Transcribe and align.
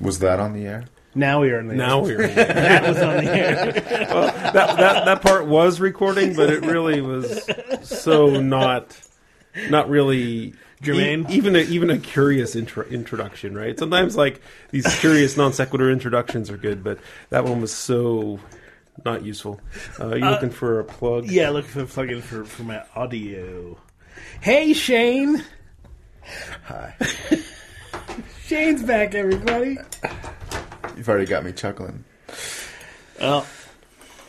Was 0.00 0.18
that 0.20 0.38
on 0.40 0.52
the 0.52 0.66
air? 0.66 0.84
Now 1.14 1.40
we 1.40 1.50
are 1.50 1.60
in 1.60 1.68
the 1.68 1.74
Now 1.74 2.00
we're 2.02 2.22
In 2.22 2.34
the 2.34 2.48
air. 2.48 2.80
that 2.80 2.88
was 2.88 2.98
on 3.02 3.24
the 3.24 3.30
air. 3.30 3.72
that, 3.72 4.52
that 4.52 5.04
that 5.06 5.22
part 5.22 5.46
was 5.46 5.80
recording, 5.80 6.34
but 6.34 6.50
it 6.50 6.64
really 6.64 7.00
was 7.00 7.48
so 7.82 8.38
not 8.40 8.98
not 9.70 9.88
really 9.88 10.52
Germane? 10.82 11.24
e- 11.30 11.34
even 11.34 11.56
a, 11.56 11.60
even 11.60 11.88
a 11.88 11.98
curious 11.98 12.54
intro, 12.54 12.84
introduction, 12.84 13.56
right? 13.56 13.78
Sometimes 13.78 14.14
like 14.16 14.42
these 14.70 14.86
curious 15.00 15.38
non 15.38 15.54
sequitur 15.54 15.90
introductions 15.90 16.50
are 16.50 16.58
good, 16.58 16.84
but 16.84 16.98
that 17.30 17.44
one 17.44 17.62
was 17.62 17.72
so 17.72 18.38
not 19.04 19.24
useful. 19.24 19.58
Uh, 19.98 20.14
you 20.14 20.24
looking 20.24 20.50
for 20.50 20.80
a 20.80 20.84
plug? 20.84 21.30
Yeah, 21.30 21.48
looking 21.50 21.70
for 21.70 21.80
a 21.82 21.86
plug-in 21.86 22.20
for, 22.20 22.44
for 22.44 22.62
my 22.62 22.82
audio. 22.94 23.78
Hey, 24.42 24.72
Shane. 24.74 25.42
Hi. 26.64 26.94
Shane's 28.46 28.82
back, 28.82 29.14
everybody. 29.14 29.76
You've 30.96 31.08
already 31.08 31.26
got 31.26 31.44
me 31.44 31.52
chuckling. 31.52 32.04
Well, 33.20 33.46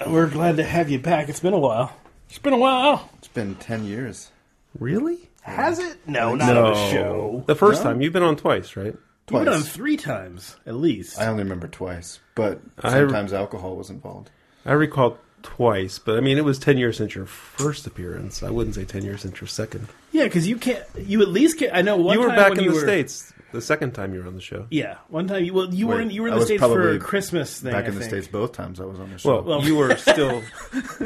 we're 0.08 0.28
glad 0.30 0.58
to 0.58 0.64
have 0.64 0.90
you 0.90 1.00
back. 1.00 1.30
It's 1.30 1.40
been 1.40 1.54
a 1.54 1.60
while. 1.60 1.96
It's 2.30 2.40
been 2.40 2.54
a 2.54 2.58
while. 2.58 3.10
It's 3.20 3.28
been 3.28 3.56
10 3.56 3.86
years. 3.86 4.32
Really? 4.80 5.30
Has 5.42 5.80
it? 5.80 5.98
No, 6.08 6.36
not 6.36 6.54
No. 6.54 6.66
on 6.66 6.74
the 6.74 6.92
show. 6.92 7.44
The 7.46 7.56
first 7.56 7.84
time 7.84 8.02
you've 8.02 8.14
been 8.14 8.24
on 8.24 8.36
twice, 8.36 8.76
right? 8.76 8.96
You've 9.30 9.44
been 9.44 9.54
on 9.54 9.62
three 9.62 9.98
times, 9.98 10.56
at 10.66 10.76
least. 10.76 11.20
I 11.20 11.28
only 11.28 11.44
remember 11.44 11.68
twice, 11.68 12.20
but 12.36 12.60
I- 12.82 12.92
sometimes 12.92 13.34
alcohol 13.34 13.76
was 13.76 13.90
involved. 13.90 14.30
I 14.66 14.74
recall 14.74 15.18
twice, 15.44 16.00
but 16.00 16.18
I 16.18 16.22
mean 16.22 16.38
it 16.38 16.44
was 16.46 16.58
ten 16.60 16.78
years 16.78 16.98
since 16.98 17.14
your 17.14 17.26
first 17.26 17.86
appearance. 17.86 18.42
I 18.42 18.50
wouldn't 18.50 18.76
say 18.76 18.84
ten 18.86 19.04
years 19.04 19.22
since 19.22 19.40
your 19.40 19.48
second. 19.48 19.88
yeah, 20.12 20.24
because 20.26 20.48
you 20.48 20.58
can't. 20.58 20.84
You 20.98 21.22
at 21.22 21.28
least 21.30 21.60
can. 21.60 21.70
I 21.74 21.82
know 21.82 21.98
one 21.98 22.16
you 22.16 22.22
were 22.22 22.28
time 22.30 22.36
back 22.38 22.50
when 22.52 22.60
in 22.60 22.64
you 22.66 22.72
the 22.72 22.76
were, 22.78 22.82
states 22.82 23.34
the 23.52 23.62
second 23.62 23.92
time 23.94 24.14
you 24.14 24.22
were 24.22 24.28
on 24.28 24.36
the 24.36 24.42
show. 24.42 24.68
Yeah, 24.70 24.98
one 25.10 25.28
time. 25.28 25.44
You, 25.44 25.54
well, 25.54 25.74
you 25.74 25.88
were 25.88 26.02
in, 26.02 26.10
you 26.10 26.22
were 26.22 26.28
in 26.28 26.34
I 26.34 26.36
the 26.36 26.40
was 26.40 26.48
states 26.48 26.62
for 26.62 26.68
probably 26.76 26.96
a 26.98 27.00
Christmas 27.00 27.60
thing. 27.62 27.72
Back 27.72 27.86
I 27.86 27.88
in 27.90 27.94
the 27.96 28.02
think. 28.02 28.12
States 28.12 28.28
both 28.28 28.52
times 28.54 28.80
I 28.80 28.86
was 28.86 29.00
on 29.00 29.10
the 29.12 29.18
show. 29.18 29.30
Well, 29.42 29.44
Well- 29.44 29.64
you 29.64 29.76
were 29.76 29.96
still. 29.98 30.42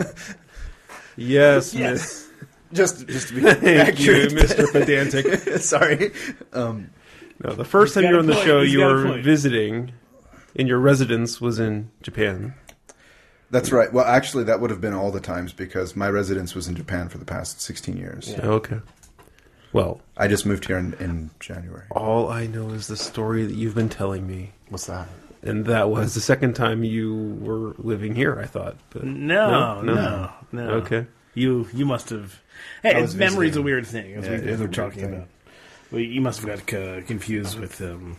yes, 1.17 1.73
Yes. 1.73 1.73
Miss. 1.73 2.27
just 2.73 3.07
just 3.07 3.27
to 3.29 3.35
be 3.35 3.41
Thank 3.41 3.63
you, 3.99 4.13
accurate. 4.15 4.31
Mr. 4.33 4.71
Pedantic. 4.71 5.61
Sorry. 5.61 6.11
Um, 6.53 6.89
No, 7.43 7.53
the 7.53 7.65
first 7.65 7.93
time 7.93 8.03
got 8.03 8.09
you 8.09 8.13
were 8.15 8.19
a 8.19 8.23
on 8.23 8.27
the 8.27 8.33
point. 8.33 8.45
show, 8.45 8.61
He's 8.61 8.73
you 8.73 8.79
got 8.79 8.91
a 8.91 8.95
were 8.95 9.03
point. 9.05 9.23
visiting, 9.23 9.91
and 10.55 10.67
your 10.67 10.79
residence 10.79 11.41
was 11.41 11.59
in 11.59 11.89
Japan. 12.01 12.53
that's 13.49 13.71
right. 13.71 13.91
Well, 13.91 14.05
actually, 14.05 14.45
that 14.45 14.61
would 14.61 14.69
have 14.69 14.79
been 14.81 14.93
all 14.93 15.11
the 15.11 15.19
times 15.19 15.51
because 15.53 15.95
my 15.95 16.09
residence 16.09 16.55
was 16.55 16.67
in 16.67 16.75
Japan 16.75 17.09
for 17.09 17.17
the 17.17 17.25
past 17.25 17.59
16 17.61 17.97
years. 17.97 18.33
Okay. 18.39 18.79
Well, 19.73 20.01
I 20.17 20.27
just 20.27 20.45
moved 20.45 20.65
here 20.65 20.77
in, 20.77 20.93
in 20.95 21.29
January. 21.39 21.85
all 21.91 22.29
I 22.29 22.45
know 22.47 22.69
is 22.71 22.87
the 22.87 22.97
story 22.97 23.45
that 23.45 23.55
you've 23.55 23.75
been 23.75 23.89
telling 23.89 24.27
me, 24.27 24.51
What's 24.69 24.85
that? 24.87 25.07
and 25.43 25.65
that 25.65 25.89
was 25.89 26.13
the 26.13 26.19
second 26.21 26.55
time 26.55 26.83
you 26.83 27.37
were 27.41 27.73
living 27.77 28.13
here. 28.15 28.37
I 28.39 28.45
thought, 28.45 28.75
but 28.91 29.03
No, 29.03 29.81
No? 29.81 29.81
no, 29.81 29.93
No. 29.93 30.31
no. 30.51 30.69
okay. 30.81 31.07
You 31.33 31.67
you 31.73 31.85
must 31.85 32.09
have. 32.09 32.39
Hey, 32.83 32.93
I 32.95 33.01
was 33.01 33.15
memory's 33.15 33.51
visiting. 33.51 33.61
a 33.61 33.65
weird 33.65 33.87
thing, 33.87 34.13
as 34.15 34.25
Yeah, 34.25 34.31
we 34.31 34.35
it 34.35 34.43
as 34.43 34.45
is 34.45 34.49
a 34.49 34.53
we're 34.55 34.59
weird 34.67 34.73
talking 34.73 35.01
thing. 35.03 35.13
about. 35.13 35.27
Well, 35.91 36.01
you 36.01 36.21
must 36.21 36.41
have 36.41 36.65
got 36.65 36.73
uh, 36.77 37.01
confused 37.03 37.57
with 37.59 37.81
um, 37.81 38.17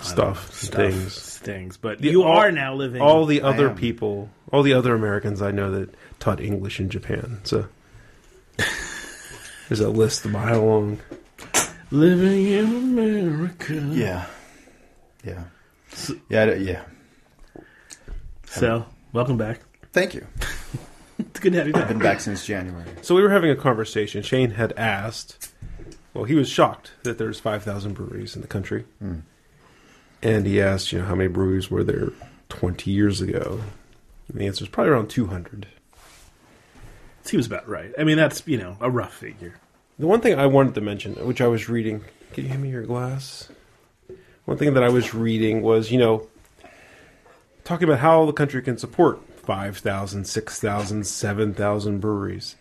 Stuff, 0.00 0.48
know, 0.48 0.54
stuff, 0.54 0.74
things. 0.92 1.38
things. 1.38 1.76
But 1.76 2.00
The- 2.00 2.10
you 2.10 2.22
all- 2.24 2.36
are 2.38 2.50
now 2.50 2.74
living. 2.74 3.00
all 3.02 3.24
the 3.26 3.42
other 3.42 3.68
am. 3.70 3.76
people, 3.76 4.30
all 4.52 4.62
the 4.64 4.72
other 4.74 4.94
Americans 4.94 5.40
I 5.42 5.50
know 5.52 5.70
that 5.70 5.90
taught 6.18 6.40
English 6.40 6.80
in 6.80 6.88
Japan. 6.90 7.38
So 7.44 7.66
there's 9.70 9.78
a 9.78 9.88
list 9.88 10.24
a 10.24 10.28
mile 10.28 10.64
long. 10.64 10.98
living 11.92 12.44
in 12.48 12.64
America. 12.64 13.74
Yeah. 13.74 14.26
Yeah. 15.24 15.44
Yeah. 16.28 16.54
Yeah. 16.54 16.82
So, 18.46 18.84
welcome 19.12 19.36
back. 19.36 19.60
Thank 19.92 20.14
you. 20.14 20.26
It's 21.20 21.38
good 21.40 21.52
to 21.52 21.58
have 21.58 21.68
you 21.68 21.72
back. 21.72 21.82
I've 21.82 21.88
Been 21.88 21.98
back. 21.98 22.14
back 22.14 22.20
since 22.20 22.44
January. 22.44 22.84
So 23.02 23.14
we 23.14 23.22
were 23.22 23.30
having 23.30 23.52
a 23.52 23.56
conversation. 23.56 24.22
Shane 24.24 24.50
had 24.50 24.72
asked, 24.72 25.52
well, 26.14 26.24
he 26.24 26.34
was 26.34 26.48
shocked 26.48 26.90
that 27.04 27.18
there's 27.18 27.38
5,000 27.38 27.92
breweries 27.92 28.34
in 28.34 28.42
the 28.42 28.48
country. 28.48 28.86
Hmm. 28.98 29.20
And 30.20 30.46
he 30.46 30.60
asked, 30.60 30.90
you 30.90 30.98
know, 30.98 31.04
how 31.04 31.14
many 31.14 31.28
breweries 31.28 31.70
were 31.70 31.84
there 31.84 32.08
20 32.48 32.90
years 32.90 33.20
ago? 33.20 33.60
And 34.28 34.40
the 34.40 34.46
answer 34.48 34.64
is 34.64 34.68
probably 34.68 34.90
around 34.90 35.10
200. 35.10 35.68
Seems 37.22 37.46
about 37.46 37.68
right. 37.68 37.92
I 37.98 38.04
mean, 38.04 38.16
that's 38.16 38.42
you 38.46 38.56
know 38.56 38.76
a 38.80 38.90
rough 38.90 39.14
figure. 39.14 39.54
The 40.00 40.06
one 40.06 40.22
thing 40.22 40.38
I 40.38 40.46
wanted 40.46 40.74
to 40.76 40.80
mention, 40.80 41.14
which 41.26 41.42
I 41.42 41.46
was 41.46 41.68
reading, 41.68 42.02
can 42.32 42.44
you 42.44 42.48
hand 42.48 42.62
me 42.62 42.70
your 42.70 42.84
glass? 42.84 43.50
One 44.46 44.56
thing 44.56 44.72
that 44.72 44.82
I 44.82 44.88
was 44.88 45.12
reading 45.12 45.60
was, 45.60 45.92
you 45.92 45.98
know, 45.98 46.26
talking 47.64 47.86
about 47.86 47.98
how 48.00 48.24
the 48.24 48.32
country 48.32 48.62
can 48.62 48.78
support 48.78 49.20
5,000, 49.42 50.24
6,000, 50.24 51.06
7,000 51.06 51.98
breweries. 52.00 52.56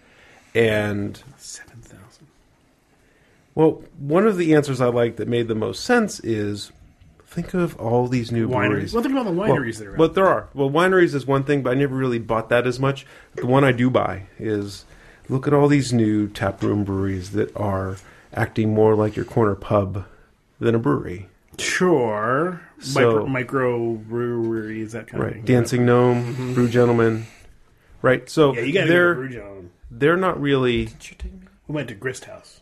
And, 0.53 1.23
Seven 1.38 1.77
thousand. 1.79 2.27
well, 3.56 3.83
one 3.97 4.27
of 4.27 4.35
the 4.35 4.53
answers 4.53 4.81
I 4.81 4.88
liked 4.88 5.16
that 5.16 5.29
made 5.29 5.47
the 5.47 5.56
most 5.56 5.85
sense 5.85 6.19
is 6.19 6.73
think 7.25 7.53
of 7.53 7.79
all 7.79 8.07
these 8.09 8.33
new 8.33 8.50
Wineries. 8.50 8.51
breweries. 8.67 8.94
Well, 8.94 9.01
think 9.03 9.13
about 9.13 9.25
the 9.27 9.31
Well, 9.31 9.50
wineries 9.50 9.77
that 9.77 9.88
are. 9.88 9.94
But 9.95 10.13
there 10.13 10.27
are. 10.27 10.50
Well, 10.53 10.69
wineries 10.69 11.13
is 11.16 11.25
one 11.25 11.45
thing, 11.45 11.63
but 11.63 11.69
I 11.69 11.75
never 11.75 11.95
really 11.95 12.19
bought 12.19 12.50
that 12.50 12.67
as 12.67 12.81
much. 12.81 13.06
The 13.35 13.45
one 13.45 13.63
I 13.63 13.71
do 13.71 13.89
buy 13.89 14.23
is 14.38 14.83
look 15.29 15.47
at 15.47 15.53
all 15.53 15.67
these 15.67 15.94
new 15.94 16.28
taproom 16.28 16.84
breweries 16.84 17.31
that 17.31 17.56
are 17.56 17.97
acting 18.34 18.73
more 18.73 18.95
like 18.95 19.16
your 19.16 19.25
corner 19.25 19.56
pub 19.56 20.06
than 20.59 20.75
a 20.75 20.79
brewery. 20.79 21.28
Sure. 21.57 22.62
So- 22.79 23.00
micro, 23.01 23.25
micro 23.28 23.94
breweries, 23.94 24.91
that 24.94 25.07
kind 25.07 25.22
of 25.22 25.28
Right. 25.28 25.35
thing. 25.38 25.45
Dancing 25.45 25.85
Gnome, 25.85 26.23
mm-hmm. 26.34 26.53
Brew 26.53 26.68
Gentleman. 26.69 27.25
Right. 28.01 28.29
So 28.29 28.53
Yeah, 28.56 28.62
you 28.62 28.73
got 28.73 28.84
to 28.84 28.89
they're 28.89 29.16
go 29.16 29.22
to 29.28 29.28
Brew 29.29 29.69
they're 29.91 30.18
not 30.18 30.39
really 30.39 30.89
We 31.68 31.73
went 31.75 31.89
to 31.89 31.95
Grist 31.95 32.25
House. 32.25 32.62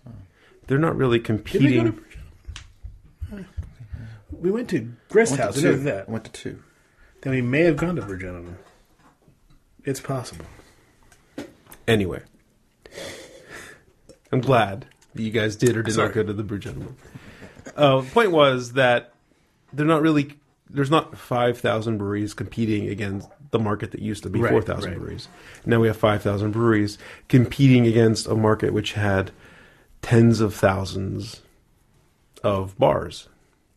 they're 0.68 0.78
not 0.80 0.96
really 0.98 1.20
Did 1.20 1.30
we 1.30 1.38
go 1.38 1.44
to 1.44 1.44
competing. 1.44 1.92
Brew 3.30 3.46
We 4.32 4.52
went 4.52 4.70
to 4.70 4.92
Grist 5.10 5.34
I 5.34 5.36
went 5.36 5.44
House. 5.44 5.62
to 5.62 5.70
I 5.70 5.72
two. 5.74 5.78
that. 5.84 6.08
I 6.08 6.12
went 6.12 6.24
to 6.26 6.32
two. 6.32 6.60
Then 7.22 7.34
we 7.34 7.42
may 7.42 7.62
have 7.62 7.78
gone 7.78 7.96
to 7.98 8.02
Brew 8.02 8.18
Gentleman. 8.20 8.58
It's 9.84 10.00
possible. 10.00 10.46
Anyway, 11.88 12.22
I'm 14.32 14.42
glad 14.42 14.86
that 15.16 15.22
you 15.22 15.32
guys 15.32 15.56
did 15.56 15.78
or 15.78 15.84
did 15.84 15.94
Sorry. 15.94 16.08
not 16.10 16.16
go 16.16 16.24
to 16.24 16.34
the 16.34 16.44
Brew 16.44 16.60
Gentleman. 16.60 16.96
Uh, 17.76 18.02
the 18.02 18.10
point 18.10 18.32
was 18.32 18.74
that 18.74 19.14
they're 19.74 19.86
not 19.86 20.02
really. 20.02 20.34
There's 20.70 20.92
not 20.92 21.18
5,000 21.18 21.98
breweries 21.98 22.34
competing 22.34 22.90
against 22.90 23.30
the 23.52 23.60
market 23.60 23.92
that 23.92 24.02
used 24.02 24.24
to 24.24 24.30
be 24.30 24.42
Right, 24.42 24.52
4,000 24.52 24.90
right. 24.92 25.00
breweries. 25.00 25.30
Now 25.66 25.80
we 25.80 25.88
have 25.88 25.96
5,000 25.96 26.52
breweries 26.52 26.98
competing 27.30 27.88
against 27.88 28.28
a 28.28 28.36
market 28.36 28.74
which 28.74 28.94
had 28.94 29.32
tens 30.02 30.42
of 30.42 30.54
thousands 30.54 31.42
of 32.44 32.78
bars 32.78 33.30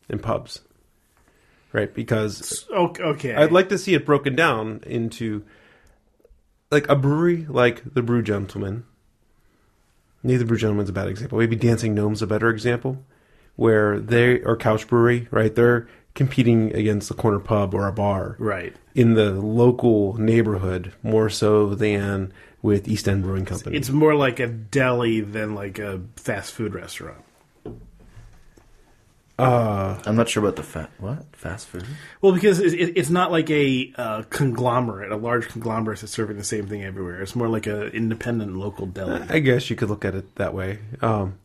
and 0.08 0.20
pubs. 0.20 0.62
Right? 1.72 1.94
Because 1.94 2.66
okay. 2.70 3.34
I'd 3.34 3.52
like 3.52 3.68
to 3.68 3.78
see 3.78 3.94
it 3.94 4.04
broken 4.04 4.34
down 4.34 4.80
into 4.84 5.44
like 6.72 6.88
a 6.88 6.96
brewery 6.96 7.46
like 7.48 7.82
the 7.94 8.02
Brew 8.02 8.22
Gentleman. 8.22 8.84
The 10.22 10.44
Brew 10.44 10.56
Gentleman's 10.58 10.90
a 10.90 10.92
bad 10.92 11.08
example. 11.08 11.38
Maybe 11.38 11.56
Dancing 11.56 11.94
Gnome's 11.94 12.22
a 12.22 12.26
better 12.26 12.50
example, 12.50 13.02
where 13.56 13.98
they 13.98 14.40
or 14.42 14.56
Couch 14.56 14.86
Brewery, 14.86 15.28
right? 15.30 15.54
They're 15.54 15.88
competing 16.14 16.74
against 16.74 17.08
the 17.08 17.14
corner 17.14 17.38
pub 17.38 17.72
or 17.74 17.86
a 17.86 17.92
bar 17.92 18.36
Right. 18.38 18.74
in 18.94 19.14
the 19.14 19.30
local 19.30 20.18
neighborhood 20.18 20.92
more 21.02 21.30
so 21.30 21.74
than 21.74 22.32
with 22.62 22.88
East 22.88 23.08
End 23.08 23.22
Brewing 23.22 23.44
Company. 23.46 23.76
It's 23.76 23.90
more 23.90 24.14
like 24.14 24.40
a 24.40 24.46
deli 24.48 25.20
than 25.20 25.54
like 25.54 25.78
a 25.78 26.00
fast 26.16 26.52
food 26.52 26.74
restaurant. 26.74 27.24
I'm 29.42 30.16
not 30.16 30.28
sure 30.28 30.42
about 30.42 30.56
the 30.56 30.62
fat. 30.62 30.90
What 30.98 31.24
fast 31.36 31.66
food? 31.68 31.84
Well, 32.20 32.32
because 32.32 32.60
it, 32.60 32.72
it, 32.74 32.96
it's 32.98 33.10
not 33.10 33.30
like 33.32 33.50
a 33.50 33.92
uh, 33.96 34.22
conglomerate, 34.30 35.12
a 35.12 35.16
large 35.16 35.48
conglomerate 35.48 36.00
that's 36.00 36.12
serving 36.12 36.36
the 36.36 36.44
same 36.44 36.66
thing 36.66 36.84
everywhere. 36.84 37.20
It's 37.22 37.34
more 37.36 37.48
like 37.48 37.66
an 37.66 37.82
independent 37.88 38.56
local 38.56 38.86
deli 38.86 39.22
I 39.28 39.38
guess 39.40 39.70
you 39.70 39.76
could 39.76 39.88
look 39.90 40.04
at 40.04 40.14
it 40.14 40.34
that 40.36 40.54
way. 40.54 40.78
Um, 41.00 41.38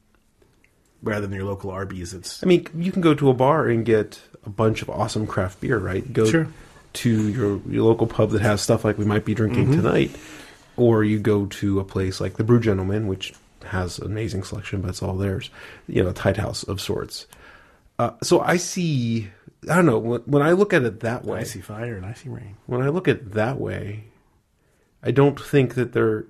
rather 1.02 1.28
than 1.28 1.36
your 1.36 1.46
local 1.46 1.70
Arby's. 1.72 2.14
It's 2.14 2.42
I 2.44 2.48
mean, 2.48 2.68
you 2.76 2.92
can 2.92 3.02
go 3.02 3.14
to 3.14 3.30
a 3.30 3.34
bar 3.34 3.68
and 3.68 3.86
get 3.86 4.20
a 4.46 4.50
bunch 4.50 4.82
of 4.82 4.90
awesome 4.90 5.28
craft 5.28 5.62
beer, 5.62 5.78
right? 5.78 6.12
Go 6.12 6.26
Sure. 6.26 6.48
to 6.94 7.28
your, 7.30 7.62
your 7.68 7.84
local 7.84 8.08
pub 8.08 8.32
that 8.32 8.42
has 8.42 8.62
stuff 8.62 8.84
like 8.86 8.98
we 8.98 9.06
might 9.06 9.26
be 9.26 9.34
drinking 9.34 9.66
Mm-hmm. 9.68 9.82
tonight, 9.82 10.12
or 10.78 11.04
you 11.04 11.20
go 11.20 11.46
to 11.48 11.80
a 11.80 11.84
place 11.84 12.20
like 12.20 12.38
the 12.38 12.44
Brew 12.44 12.60
Gentleman, 12.60 13.08
which 13.08 13.34
has 13.66 13.98
an 14.00 14.08
amazing 14.08 14.44
selection, 14.44 14.82
but 14.82 14.90
it's 14.90 15.02
all 15.04 15.16
theirs. 15.16 15.50
You 15.88 16.04
know, 16.04 16.10
a 16.10 16.14
tied 16.14 16.38
house 16.38 16.64
of 16.64 16.80
sorts. 16.82 17.26
Uh, 17.98 18.12
so 18.22 18.42
I 18.42 18.58
see. 18.58 19.30
I 19.70 19.76
don't 19.76 19.86
know 19.86 19.98
when, 19.98 20.22
when 20.22 20.42
I 20.42 20.52
look 20.52 20.74
at 20.74 20.84
it 20.84 21.00
that 21.02 21.26
way. 21.26 21.40
I 21.40 21.44
see 21.44 21.62
fire 21.62 21.96
and 21.96 22.06
I 22.06 22.14
see 22.14 22.30
rain. 22.30 22.58
When 22.66 22.82
I 22.82 22.90
look 22.90 23.08
at 23.08 23.18
it 23.18 23.32
that 23.34 23.60
way, 23.60 24.06
I 25.02 25.12
don't 25.12 25.40
think 25.40 25.76
that 25.76 25.94
there 25.94 26.26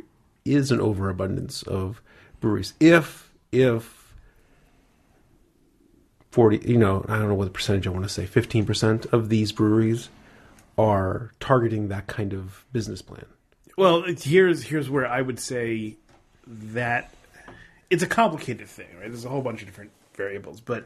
is 0.46 0.72
an 0.72 0.80
overabundance 0.80 1.64
of 1.64 2.02
breweries. 2.40 2.74
If 2.80 3.32
if 3.52 4.14
40, 6.32 6.70
you 6.70 6.78
know, 6.78 7.06
I 7.08 7.18
don't 7.18 7.30
know 7.30 7.36
what 7.36 7.46
the 7.46 7.52
percentage 7.52 7.88
I 7.88 7.92
want 7.92 8.04
to 8.04 8.10
say, 8.10 8.26
15% 8.26 9.12
of 9.14 9.30
these 9.30 9.54
breweries 9.54 10.10
are 10.78 11.32
targeting 11.40 11.88
that 11.88 12.08
kind 12.08 12.34
of 12.34 12.66
business 12.74 13.02
plan. 13.02 13.26
Well, 13.78 14.04
here's 14.04 14.64
here's 14.64 14.90
where 14.90 15.08
I 15.08 15.22
would 15.22 15.40
say 15.40 15.96
that 16.48 17.14
it's 17.90 18.04
a 18.04 18.08
complicated 18.08 18.68
thing, 18.68 18.88
right? 19.00 19.10
There's 19.10 19.26
a 19.26 19.30
whole 19.30 19.42
bunch 19.42 19.62
of 19.62 19.68
different 19.68 19.92
variables, 20.16 20.62
but 20.62 20.86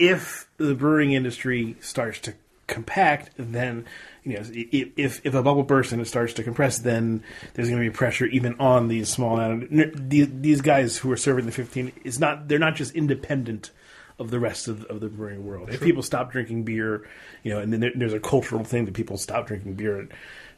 if 0.00 0.48
the 0.56 0.74
brewing 0.74 1.12
industry 1.12 1.76
starts 1.80 2.18
to 2.20 2.34
compact, 2.66 3.30
then 3.36 3.84
you 4.24 4.34
know 4.34 4.42
if 4.52 5.20
if 5.24 5.34
a 5.34 5.42
bubble 5.42 5.62
bursts 5.62 5.92
and 5.92 6.00
it 6.00 6.06
starts 6.06 6.32
to 6.34 6.42
compress, 6.42 6.78
then 6.78 7.22
there's 7.54 7.68
going 7.68 7.82
to 7.82 7.88
be 7.88 7.94
pressure 7.94 8.26
even 8.26 8.58
on 8.58 8.88
these 8.88 9.08
small 9.08 9.60
these, 9.70 10.28
these 10.40 10.60
guys 10.62 10.96
who 10.96 11.12
are 11.12 11.16
serving 11.16 11.46
the 11.46 11.52
15. 11.52 11.92
It's 12.02 12.18
not 12.18 12.48
they're 12.48 12.58
not 12.58 12.74
just 12.74 12.94
independent 12.94 13.70
of 14.18 14.30
the 14.30 14.38
rest 14.38 14.68
of, 14.68 14.84
of 14.84 15.00
the 15.00 15.08
brewing 15.08 15.46
world. 15.46 15.70
If 15.70 15.80
people 15.80 16.02
stop 16.02 16.30
drinking 16.32 16.64
beer, 16.64 17.08
you 17.42 17.52
know, 17.52 17.60
and 17.60 17.72
then 17.72 17.80
there, 17.80 17.92
there's 17.94 18.12
a 18.12 18.20
cultural 18.20 18.64
thing 18.64 18.84
that 18.84 18.94
people 18.94 19.16
stop 19.16 19.46
drinking 19.46 19.74
beer, 19.74 20.08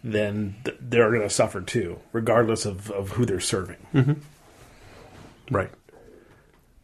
then 0.02 0.56
th- 0.64 0.76
they're 0.80 1.10
going 1.10 1.22
to 1.22 1.30
suffer 1.30 1.60
too, 1.60 2.00
regardless 2.12 2.66
of, 2.66 2.90
of 2.90 3.10
who 3.10 3.24
they're 3.24 3.38
serving. 3.38 3.76
Mm-hmm. 3.94 5.54
Right. 5.54 5.70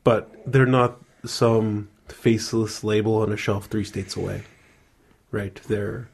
But 0.04 0.32
they're 0.46 0.66
not 0.66 1.00
some 1.24 1.88
faceless 2.12 2.82
label 2.84 3.16
on 3.16 3.32
a 3.32 3.36
shelf 3.36 3.66
three 3.66 3.84
states 3.84 4.16
away. 4.16 4.42
Right. 5.30 5.54
They're 5.68 6.08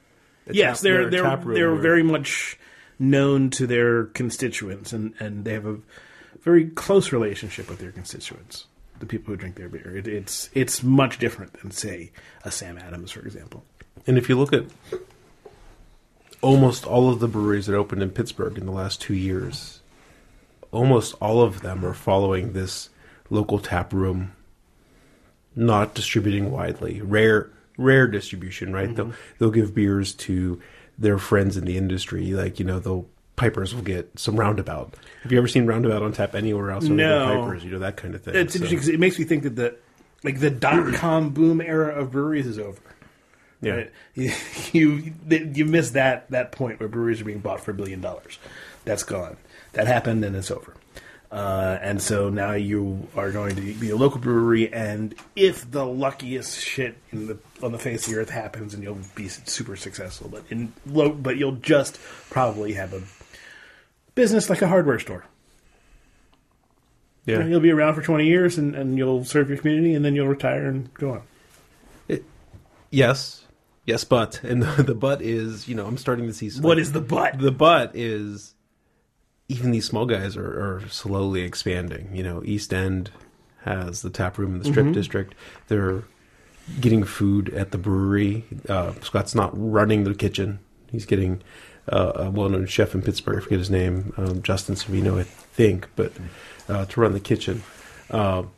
yes, 0.50 0.79
tap- 0.79 0.82
they're 0.85 1.11
they're 1.11 1.37
they're 1.37 1.73
where- 1.73 1.82
very 1.82 2.02
much 2.02 2.58
known 2.99 3.50
to 3.50 3.67
their 3.67 4.05
constituents, 4.05 4.93
and, 4.93 5.14
and 5.19 5.44
they 5.44 5.52
have 5.52 5.67
a 5.67 5.79
very 6.43 6.67
close 6.67 7.12
relationship 7.12 7.69
with 7.69 7.79
their 7.79 7.93
constituents. 7.93 8.67
The 9.00 9.06
people 9.06 9.32
who 9.32 9.37
drink 9.37 9.56
their 9.56 9.69
beer, 9.69 9.96
it, 9.96 10.06
it's 10.06 10.50
it's 10.55 10.82
much 10.82 11.19
different 11.19 11.55
than 11.61 11.70
say 11.70 12.12
a 12.44 12.50
Sam 12.50 12.79
Adams, 12.79 13.11
for 13.11 13.20
example. 13.20 13.64
And 14.06 14.17
if 14.19 14.29
you 14.29 14.38
look 14.38 14.52
at 14.52 14.64
almost 16.40 16.87
all 16.87 17.11
of 17.11 17.20
the 17.20 17.29
breweries 17.29 17.67
that 17.67 17.76
opened 17.76 18.02
in 18.02 18.11
Pittsburgh 18.11 18.58
in 18.58 18.67
the 18.67 18.73
last 18.73 19.00
two 19.00 19.14
years, 19.14 19.81
almost 20.70 21.14
all 21.20 21.40
of 21.40 21.62
them 21.62 21.85
are 21.85 21.94
following 21.94 22.52
this 22.52 22.90
local 23.31 23.58
tap 23.58 23.93
room, 23.93 24.32
not 25.56 25.95
distributing 25.95 26.51
widely. 26.51 27.01
Rare, 27.01 27.51
rare 27.79 28.06
distribution, 28.06 28.73
right? 28.73 28.95
They'll 28.95 29.06
mm-hmm. 29.06 29.35
they'll 29.39 29.51
give 29.51 29.75
beers 29.75 30.12
to 30.15 30.61
their 30.99 31.19
friends 31.19 31.56
in 31.56 31.65
the 31.65 31.77
industry, 31.77 32.33
like 32.33 32.59
you 32.59 32.65
know 32.65 32.79
they'll. 32.79 33.06
Pipers 33.37 33.75
will 33.75 33.83
get 33.83 34.17
some 34.17 34.37
Roundabout. 34.37 34.95
Have 35.25 35.33
you 35.33 35.39
ever 35.39 35.49
seen 35.49 35.67
Roundabout 35.67 36.03
on 36.05 36.12
tap 36.12 36.37
anywhere 36.37 36.71
else? 36.71 36.85
other 36.85 36.95
than 36.95 37.41
Pipers, 37.41 37.65
you 37.65 37.71
know 37.73 37.81
that 37.81 37.97
kind 37.97 38.15
of 38.15 38.23
thing. 38.23 38.37
It's 38.37 38.53
So, 38.53 38.59
interesting 38.59 38.79
'cause 38.79 38.89
it 38.89 39.01
makes 39.01 39.19
me 39.19 39.25
think 39.25 39.43
that 39.43 39.56
the 39.56 39.75
like 40.23 40.39
the 40.39 40.51
dot 40.51 40.95
com 40.95 41.31
boom 41.35 41.61
era 41.61 41.93
of 41.97 42.12
breweries 42.12 42.47
is 42.47 42.61
over. 42.61 42.81
Yeah. 43.61 43.73
Right? 43.73 43.93
You 44.15 44.33
you 44.73 45.12
you 45.53 45.65
miss 45.65 45.91
that 45.91 46.31
that 46.31 46.53
point 46.53 46.79
where 46.79 46.89
breweries 46.89 47.21
are 47.21 47.25
being 47.25 47.41
bought 47.41 47.61
for 47.61 47.73
a 47.73 47.75
billion 47.75 48.00
dollars. 48.00 48.39
That's 48.85 49.03
gone. 49.03 49.37
That 49.73 49.89
happened 49.89 50.25
and 50.25 50.37
it's 50.37 50.53
over. 50.53 50.75
Uh, 51.35 51.79
and 51.83 52.01
so 52.01 52.29
now 52.31 52.53
you 52.53 53.09
are 53.17 53.33
going 53.33 53.57
to 53.57 53.61
be 53.75 53.91
a 53.91 53.97
local 53.97 54.21
brewery, 54.21 54.73
and 54.73 55.13
if 55.35 55.69
the 55.69 55.85
luckiest 55.85 56.61
shit 56.61 56.97
in 57.11 57.27
the 57.27 57.37
on 57.61 57.73
the 57.73 57.79
face 57.79 58.07
of 58.07 58.15
the 58.15 58.21
earth 58.21 58.31
happens, 58.31 58.73
and 58.73 58.85
you'll 58.85 59.01
be 59.17 59.27
super 59.27 59.75
successful, 59.75 60.29
but 60.29 60.45
in 60.49 60.73
low, 60.87 61.09
but 61.11 61.37
you'll 61.37 61.57
just 61.57 61.99
probably 62.31 62.75
have 62.75 62.93
a 62.95 63.03
business 64.15 64.49
like 64.49 64.63
a 64.63 64.69
hardware 64.69 65.01
store. 65.01 65.25
yeah. 67.27 67.45
You'll 67.45 67.59
be 67.59 67.73
around 67.73 67.95
for 67.95 68.03
20 68.03 68.27
years 68.27 68.57
and, 68.59 68.77
and 68.77 68.97
you'll 68.97 69.25
serve 69.25 69.49
your 69.49 69.59
community 69.59 69.93
and 69.95 70.05
then 70.05 70.15
you'll 70.15 70.29
retire 70.29 70.67
and 70.67 70.95
go 70.95 71.11
on. 71.15 71.23
Yes, 72.91 73.45
yes, 73.87 74.05
but 74.05 74.41
and 74.45 74.63
the, 74.77 74.83
the 74.85 74.95
but 74.95 75.21
is 75.21 75.67
you 75.67 75.75
know 75.75 75.85
I'm 75.87 75.99
starting 75.99 76.27
to 76.29 76.33
see 76.33 76.49
some- 76.49 76.63
What 76.63 76.79
is 76.79 76.93
the 76.93 77.01
but? 77.01 77.39
the 77.41 77.51
but 77.51 77.91
is 77.97 78.55
even 79.49 79.70
these 79.70 79.85
small 79.87 80.06
guys 80.06 80.37
are, 80.37 80.76
are 80.76 80.88
slowly 80.88 81.43
expanding. 81.43 82.14
You 82.14 82.23
know, 82.23 82.43
East 82.44 82.73
End 82.73 83.11
has 83.62 84.02
the 84.02 84.11
tap 84.11 84.38
room 84.38 84.52
in 84.55 84.58
the 84.58 84.64
Mm-hmm. 84.64 84.73
Strip 84.73 84.93
District. 84.94 85.35
They're 85.69 86.02
getting 86.81 87.05
food 87.05 87.52
at 87.55 87.70
the 87.70 87.79
brewery. 87.79 88.44
Uh, 88.69 88.93
Scott's 89.02 89.35
not 89.35 89.50
running 89.55 90.05
the 90.05 90.14
kitchen. 90.14 90.58
He's 90.91 91.05
getting 91.06 91.43
uh, 91.88 92.12
a 92.17 92.31
well-known 92.31 92.67
chef 92.67 92.94
in 92.94 93.02
Pittsburgh. 93.02 93.38
I 93.38 93.41
forget 93.43 93.58
his 93.58 93.70
name, 93.70 94.12
um, 94.17 94.43
Justin 94.43 94.75
Savino, 94.75 95.20
I 95.20 95.25
think, 95.25 95.88
but 95.97 96.12
uh, 96.69 96.87
to 96.87 97.00
run 97.00 97.12
the 97.12 97.20
kitchen. 97.20 97.62
Um 98.11 98.50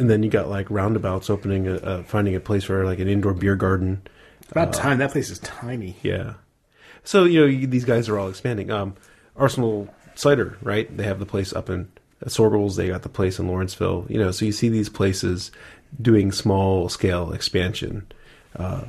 and 0.00 0.08
then 0.08 0.22
you 0.22 0.30
got 0.30 0.48
like 0.48 0.70
roundabouts 0.70 1.28
opening, 1.28 1.66
a, 1.66 1.74
uh, 1.74 2.02
finding 2.04 2.36
a 2.36 2.40
place 2.40 2.62
for 2.62 2.84
like 2.84 3.00
an 3.00 3.08
indoor 3.08 3.34
beer 3.34 3.56
garden. 3.56 4.00
About 4.52 4.72
time. 4.72 4.98
That 4.98 5.10
place 5.10 5.28
is 5.28 5.40
tiny. 5.40 5.96
Yeah. 6.04 6.34
So 7.02 7.24
you 7.24 7.40
know 7.40 7.46
you- 7.46 7.66
these 7.66 7.84
guys 7.84 8.08
are 8.08 8.16
all 8.16 8.28
expanding. 8.28 8.70
Um, 8.70 8.94
Arsenal 9.38 9.88
Cider, 10.14 10.58
right? 10.62 10.94
They 10.96 11.04
have 11.04 11.18
the 11.20 11.26
place 11.26 11.52
up 11.52 11.70
in 11.70 11.88
Soergels. 12.24 12.76
They 12.76 12.88
got 12.88 13.02
the 13.02 13.08
place 13.08 13.38
in 13.38 13.46
Lawrenceville. 13.48 14.06
You 14.08 14.18
know, 14.18 14.30
so 14.30 14.44
you 14.44 14.52
see 14.52 14.68
these 14.68 14.88
places 14.88 15.50
doing 16.02 16.32
small 16.32 16.88
scale 16.88 17.32
expansion. 17.32 18.06
Uh, 18.56 18.82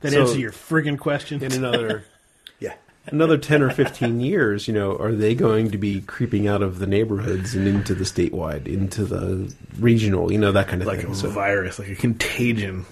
that 0.00 0.12
So- 0.12 0.22
answer 0.22 0.38
your 0.38 0.52
friggin' 0.52 0.98
question. 0.98 1.42
In 1.42 1.52
another 1.52 2.04
Yeah. 2.58 2.74
another 3.06 3.36
ten 3.38 3.62
or 3.62 3.70
fifteen 3.70 4.20
years, 4.20 4.66
you 4.66 4.72
know, 4.74 4.96
are 4.96 5.12
they 5.12 5.34
going 5.34 5.70
to 5.70 5.78
be 5.78 6.00
creeping 6.00 6.48
out 6.48 6.62
of 6.62 6.78
the 6.78 6.86
neighborhoods 6.86 7.54
and 7.54 7.68
into 7.68 7.94
the 7.94 8.04
statewide, 8.04 8.66
into 8.66 9.04
the 9.04 9.54
regional, 9.78 10.32
you 10.32 10.38
know, 10.38 10.52
that 10.52 10.68
kind 10.68 10.80
of 10.82 10.88
like 10.88 11.00
thing? 11.00 11.08
Like 11.08 11.16
a 11.16 11.20
So 11.20 11.28
virus, 11.30 11.78
like 11.78 11.88
a 11.88 11.94
contagion. 11.94 12.86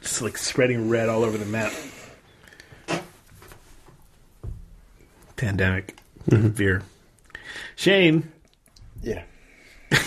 Just 0.00 0.22
like 0.22 0.36
spreading 0.36 0.88
red 0.88 1.08
all 1.08 1.24
over 1.24 1.36
the 1.38 1.46
map. 1.46 1.72
Pandemic. 5.36 5.96
Mm-hmm. 6.28 6.48
Beer. 6.48 6.82
Shane, 7.76 8.30
Yeah. 9.02 9.22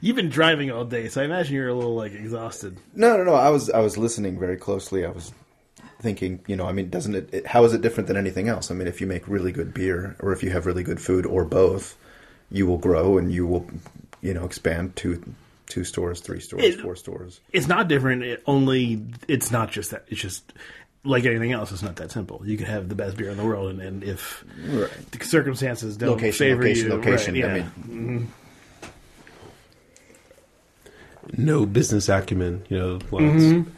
you've 0.00 0.16
been 0.16 0.28
driving 0.30 0.70
all 0.70 0.84
day, 0.84 1.08
so 1.08 1.20
I 1.22 1.24
imagine 1.24 1.54
you're 1.54 1.68
a 1.68 1.74
little 1.74 1.94
like 1.94 2.12
exhausted. 2.12 2.76
No, 2.94 3.16
no, 3.16 3.24
no. 3.24 3.34
I 3.34 3.50
was 3.50 3.70
I 3.70 3.80
was 3.80 3.96
listening 3.98 4.38
very 4.38 4.56
closely. 4.56 5.04
I 5.04 5.10
was 5.10 5.32
thinking, 6.00 6.40
you 6.46 6.56
know, 6.56 6.66
I 6.66 6.72
mean, 6.72 6.90
doesn't 6.90 7.14
it, 7.14 7.28
it? 7.32 7.46
How 7.46 7.64
is 7.64 7.72
it 7.72 7.82
different 7.82 8.06
than 8.08 8.16
anything 8.16 8.48
else? 8.48 8.70
I 8.70 8.74
mean, 8.74 8.86
if 8.88 9.00
you 9.00 9.06
make 9.06 9.26
really 9.28 9.52
good 9.52 9.72
beer, 9.74 10.16
or 10.20 10.32
if 10.32 10.42
you 10.42 10.50
have 10.50 10.66
really 10.66 10.82
good 10.82 11.00
food, 11.00 11.26
or 11.26 11.44
both, 11.44 11.96
you 12.50 12.66
will 12.66 12.78
grow 12.78 13.18
and 13.18 13.32
you 13.32 13.46
will, 13.46 13.66
you 14.20 14.34
know, 14.34 14.44
expand 14.44 14.96
to 14.96 15.22
two 15.66 15.84
stores, 15.84 16.20
three 16.20 16.40
stores, 16.40 16.62
It- 16.64 16.80
four 16.80 16.96
stores. 16.96 17.40
It's 17.52 17.66
not 17.68 17.88
different. 17.88 18.22
It 18.22 18.42
only 18.46 19.04
it's 19.28 19.50
not 19.50 19.70
just 19.70 19.90
that. 19.92 20.04
It's 20.08 20.20
just 20.20 20.52
like 21.04 21.24
anything 21.26 21.52
else. 21.52 21.70
It's 21.70 21.82
not 21.82 21.96
that 21.96 22.10
simple. 22.10 22.42
You 22.44 22.56
could 22.56 22.66
have 22.66 22.88
the 22.88 22.94
best 22.94 23.16
beer 23.16 23.30
in 23.30 23.36
the 23.36 23.44
world, 23.44 23.70
and, 23.70 23.80
and 23.82 24.02
if 24.04 24.44
Right. 24.68 24.90
the 25.12 25.24
circumstances 25.24 25.96
don't 25.96 26.10
Location, 26.10 26.38
favor 26.38 26.62
location, 26.62 26.86
you, 26.86 26.94
location. 26.94 27.34
right, 27.34 27.44
I 27.44 27.46
yeah. 27.46 27.54
mean, 27.86 28.32
mm-hmm. 31.28 31.42
no 31.42 31.66
business 31.66 32.08
acumen, 32.08 32.64
you 32.68 32.78
know. 32.78 32.98
Well, 33.10 33.24
it's- 33.24 33.42
mm-hmm. 33.42 33.70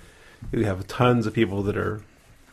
We 0.52 0.64
have 0.64 0.86
tons 0.86 1.26
of 1.26 1.34
people 1.34 1.62
that 1.64 1.76
are 1.76 2.02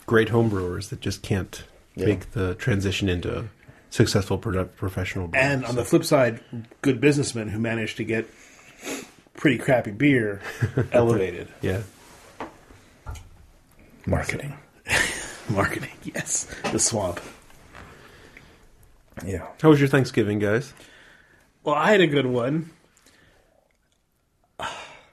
great 0.08 0.30
homebrewers 0.30 0.90
that 0.90 1.00
just 1.00 1.22
can't 1.22 1.64
Yeah. 1.96 2.08
make 2.08 2.32
the 2.32 2.56
transition 2.56 3.08
into 3.08 3.50
successful 3.92 4.40
produ- 4.40 4.70
professional. 4.76 5.28
brewers. 5.28 5.46
And 5.46 5.66
on 5.66 5.76
the 5.76 5.86
flip 5.86 6.04
side, 6.04 6.40
good 6.82 7.00
businessmen 7.00 7.50
who 7.50 7.60
managed 7.60 7.98
to 7.98 8.04
get 8.04 8.28
pretty 9.36 9.60
crappy 9.60 9.92
beer 9.92 10.42
elevated. 10.92 11.50
yeah, 11.62 11.82
marketing. 14.06 14.56
Marketing, 15.50 15.92
yes. 16.04 16.46
The 16.72 16.80
swamp. 16.80 17.20
Yeah. 19.26 19.46
how 19.62 19.70
was 19.70 19.80
your 19.80 19.90
Thanksgiving, 19.90 20.40
guys? 20.40 20.74
Well, 21.64 21.76
I 21.76 21.92
had 21.92 22.02
a 22.02 22.08
good 22.08 22.26
one. 22.26 22.70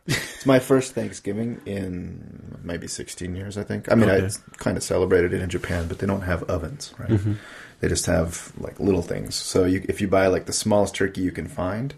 It's 0.06 0.46
my 0.46 0.58
first 0.58 0.94
Thanksgiving 0.94 1.60
in 1.66 2.58
maybe 2.64 2.88
16 2.88 3.36
years, 3.36 3.58
I 3.58 3.62
think. 3.62 3.90
I 3.92 3.94
mean, 3.94 4.08
Okay. 4.08 4.26
I 4.26 4.30
kind 4.56 4.76
of 4.76 4.82
celebrated 4.82 5.32
it 5.34 5.40
in 5.42 5.50
Japan, 5.50 5.86
but 5.86 5.98
they 5.98 6.06
don't 6.06 6.22
have 6.22 6.42
ovens, 6.44 6.94
right? 6.98 7.10
Mm-hmm. 7.10 7.34
They 7.80 7.88
just 7.88 8.06
have 8.06 8.52
like 8.58 8.80
little 8.80 9.02
things. 9.02 9.34
So 9.34 9.64
you, 9.64 9.84
if 9.88 10.00
you 10.00 10.08
buy 10.08 10.26
like 10.28 10.46
the 10.46 10.52
smallest 10.52 10.94
turkey 10.94 11.20
you 11.20 11.30
can 11.30 11.46
find, 11.46 11.94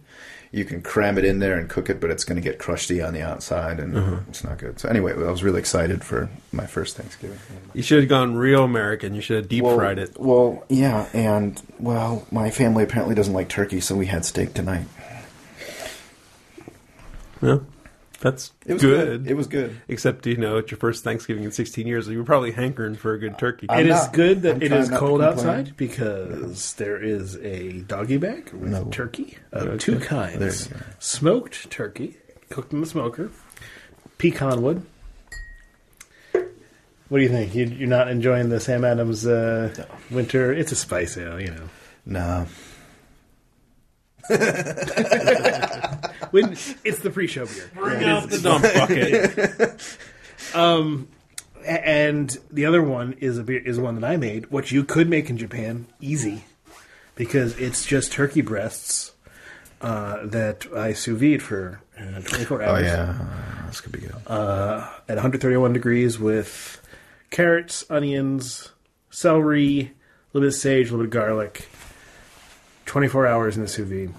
you 0.52 0.66
can 0.66 0.82
cram 0.82 1.16
it 1.16 1.24
in 1.24 1.38
there 1.38 1.58
and 1.58 1.68
cook 1.68 1.88
it, 1.88 1.98
but 1.98 2.10
it's 2.10 2.24
going 2.24 2.36
to 2.36 2.42
get 2.42 2.58
crusty 2.58 3.00
on 3.00 3.14
the 3.14 3.22
outside 3.22 3.80
and 3.80 3.96
uh-huh. 3.96 4.16
it's 4.28 4.44
not 4.44 4.58
good. 4.58 4.78
So 4.78 4.88
anyway, 4.88 5.12
I 5.12 5.30
was 5.30 5.42
really 5.42 5.58
excited 5.58 6.04
for 6.04 6.28
my 6.52 6.66
first 6.66 6.94
Thanksgiving. 6.94 7.38
You 7.72 7.82
should 7.82 8.00
have 8.00 8.08
gone 8.10 8.36
real 8.36 8.62
American. 8.62 9.14
You 9.14 9.22
should 9.22 9.36
have 9.36 9.48
deep 9.48 9.64
well, 9.64 9.76
fried 9.76 9.98
it. 9.98 10.20
Well, 10.20 10.62
yeah, 10.68 11.08
and 11.14 11.60
well, 11.78 12.26
my 12.30 12.50
family 12.50 12.84
apparently 12.84 13.14
doesn't 13.14 13.32
like 13.32 13.48
turkey, 13.48 13.80
so 13.80 13.96
we 13.96 14.06
had 14.06 14.26
steak 14.26 14.52
tonight. 14.52 14.86
Yeah, 17.40 17.58
that's 18.22 18.52
It 18.66 18.72
was 18.74 18.82
good. 18.82 19.22
good. 19.24 19.30
It 19.30 19.34
was 19.34 19.46
good. 19.46 19.80
Except 19.88 20.26
you 20.26 20.36
know, 20.38 20.56
it's 20.56 20.70
your 20.70 20.78
first 20.78 21.04
Thanksgiving 21.04 21.44
in 21.44 21.52
16 21.52 21.86
years, 21.86 22.06
so 22.06 22.12
you 22.12 22.18
were 22.18 22.24
probably 22.24 22.52
hankering 22.52 22.94
for 22.94 23.12
a 23.12 23.18
good 23.18 23.36
turkey. 23.38 23.66
I'm 23.68 23.80
it 23.80 23.86
is 23.86 23.90
not- 23.96 24.12
good 24.14 24.42
that 24.42 24.54
I'm 24.56 24.62
it 24.62 24.68
trying 24.68 24.80
is 24.80 24.88
not 24.90 24.96
to 24.96 25.00
cold 25.00 25.20
outside 25.22 25.76
because 25.76 26.72
there 26.74 26.96
is 27.02 27.36
a 27.36 27.80
doggy 27.82 28.16
bag 28.16 28.50
with 28.52 28.70
No. 28.70 28.84
turkey 28.86 29.36
of 29.52 29.68
Okay. 29.68 29.76
two 29.78 29.98
kinds 29.98 30.70
you 30.70 30.76
smoked 30.98 31.70
turkey 31.70 32.16
cooked 32.48 32.72
in 32.72 32.80
the 32.80 32.86
smoker. 32.86 33.30
Pecan 34.18 34.62
wood. 34.62 34.82
What 37.08 37.18
do 37.18 37.24
you 37.24 37.28
think? 37.28 37.54
You, 37.54 37.66
you're 37.66 37.88
not 37.88 38.08
enjoying 38.08 38.48
the 38.48 38.58
Sam 38.60 38.84
Adams 38.84 39.26
uh, 39.26 39.74
No. 39.76 39.84
winter? 40.10 40.50
It's 40.52 40.72
a 40.72 40.76
spice 40.76 41.18
ale, 41.18 41.38
you 41.40 41.48
know. 41.50 41.68
Nah. 42.06 42.46
When 46.32 46.52
it's 46.84 47.00
the 47.00 47.10
pre-show 47.12 47.44
beer. 47.46 47.70
Bring 47.74 48.04
out 48.04 48.30
the 48.30 48.38
dump 48.38 48.62
bucket. 48.64 49.98
Um, 50.54 51.08
and 51.64 52.36
the 52.50 52.66
other 52.66 52.82
one 52.82 53.12
is 53.20 53.38
a 53.38 53.44
beer 53.44 53.62
is 53.64 53.78
one 53.78 53.94
that 54.00 54.04
I 54.04 54.16
made, 54.16 54.50
which 54.50 54.72
you 54.72 54.82
could 54.82 55.08
make 55.08 55.30
in 55.30 55.38
Japan 55.38 55.86
easy, 56.00 56.44
because 57.14 57.56
it's 57.58 57.86
just 57.86 58.10
turkey 58.12 58.40
breasts 58.40 59.12
uh, 59.80 60.26
that 60.26 60.66
I 60.76 60.94
sous 60.94 61.18
vide 61.18 61.42
for 61.42 61.80
uh, 61.96 62.20
24 62.22 62.60
Oh 62.62 62.64
hours 62.66 62.84
yeah, 62.84 63.64
this 63.68 63.80
could 63.80 63.92
be 63.92 64.00
good. 64.00 64.12
at 64.26 65.06
131 65.08 65.72
degrees 65.72 66.18
with 66.18 66.82
carrots, 67.30 67.84
onions, 67.88 68.72
celery, 69.10 69.78
a 69.80 69.88
little 70.32 70.40
bit 70.48 70.48
of 70.48 70.54
sage, 70.54 70.88
a 70.88 70.90
little 70.90 71.06
bit 71.06 71.16
of 71.16 71.22
garlic. 71.22 71.68
24 72.92 73.26
hours 73.26 73.56
in 73.56 73.62
the 73.62 73.68
sous 73.68 73.88
vide. 73.88 74.12